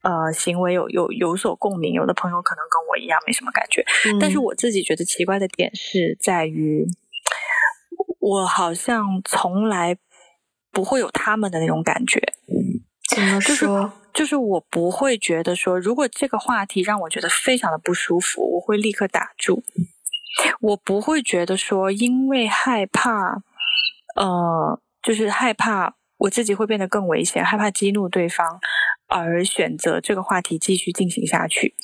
[0.02, 3.86] 呃行为有有有所共鸣，有的朋友可能跟我一样没什么感觉。
[4.06, 6.86] 嗯、但是我自己觉得奇怪的点是在于。
[8.20, 9.98] 我好像从来
[10.72, 12.22] 不会有他们的那种感觉，
[13.10, 13.42] 怎么说？
[13.42, 19.62] 就是就是我不会觉得说，如果这个话题让我觉得非常的不舒服，我会立刻打住。
[20.62, 23.44] 我不会觉得说，因为害怕，
[24.16, 28.60] 呃，就是害怕我自己会变得更危险，害怕激怒对方，
[29.08, 31.76] 而选择这个话题继续进行下去。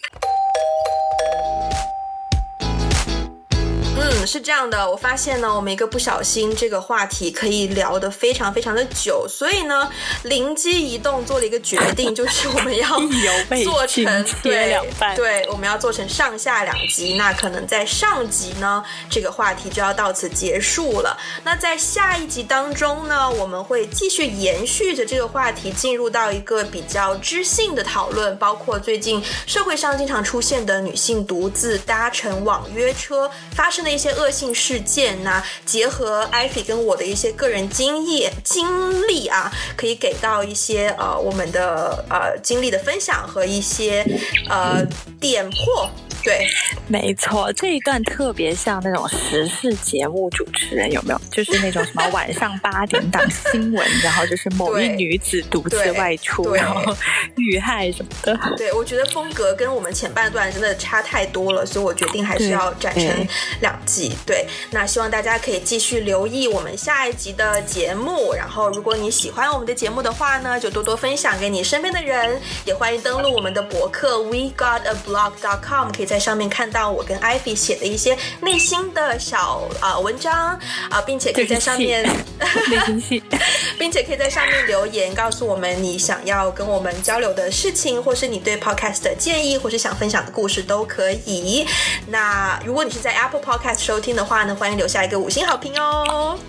[4.30, 12.88] 是这样的，我发现呢，我们一个不小心，这个话题可以聊得非常非常的久，所以呢，灵机一动做了一个决定，就是我们要
[13.64, 14.80] 做成对
[15.16, 17.16] 对，我们要做成上下两集。
[17.16, 21.18] 那可能在上集呢，这个话题就要到此结束了。
[21.44, 33.90] 那在下一集当中呢，我们会继续延续着这个话题，进入到一个比较知性的讨论，包括最近社会上经常出现的女性独自搭乘网约车发生的。
[33.90, 44.06] 一些恶性事件呐、结合艾菲跟我的一些个人经验经历啊，可以给到一些呃我们的呃经历的分享和一些
[44.50, 44.86] 呃
[45.20, 45.90] 点破。
[46.24, 46.48] 对，
[46.88, 51.22] 没错，这一段特别像那种时事节目主持人，有没有？
[51.32, 56.96] 就是那种什么晚上八点档新闻，然后就是某一女子独自外出，然后
[57.38, 58.38] 遇害什么的。
[58.58, 63.28] 对，我觉得风格跟我们前半段真的差太多了，所以我决定还是要展成
[63.62, 64.10] 两季。
[64.26, 68.34] 对，对，那希望大家可以继续留意我们下一集的节目。
[68.34, 80.60] 然后，如果你喜欢我们的节目的话呢，就多多分享给你身边的人，也欢迎登录我们的博客 we got a blog dot com，可以在上面看到我跟 Ivy 写的一些内心的小啊、呃、文章啊、
[80.92, 83.24] 呃，并且可以在上面内心戏，
[83.78, 91.68] 并且可以在上面留言，告诉我们你想要跟我们交流的事情，或是你对 Podcast 的建议，或是想分享的故事都可以。
[92.08, 96.40] 那如果你是在 Apple Podcast 收听的话呢，欢迎留下一个五星好评哦。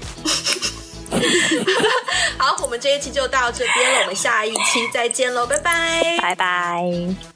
[2.39, 7.30] 好，我们这一期就到这边了，我们下一期再见喽，拜拜，拜拜。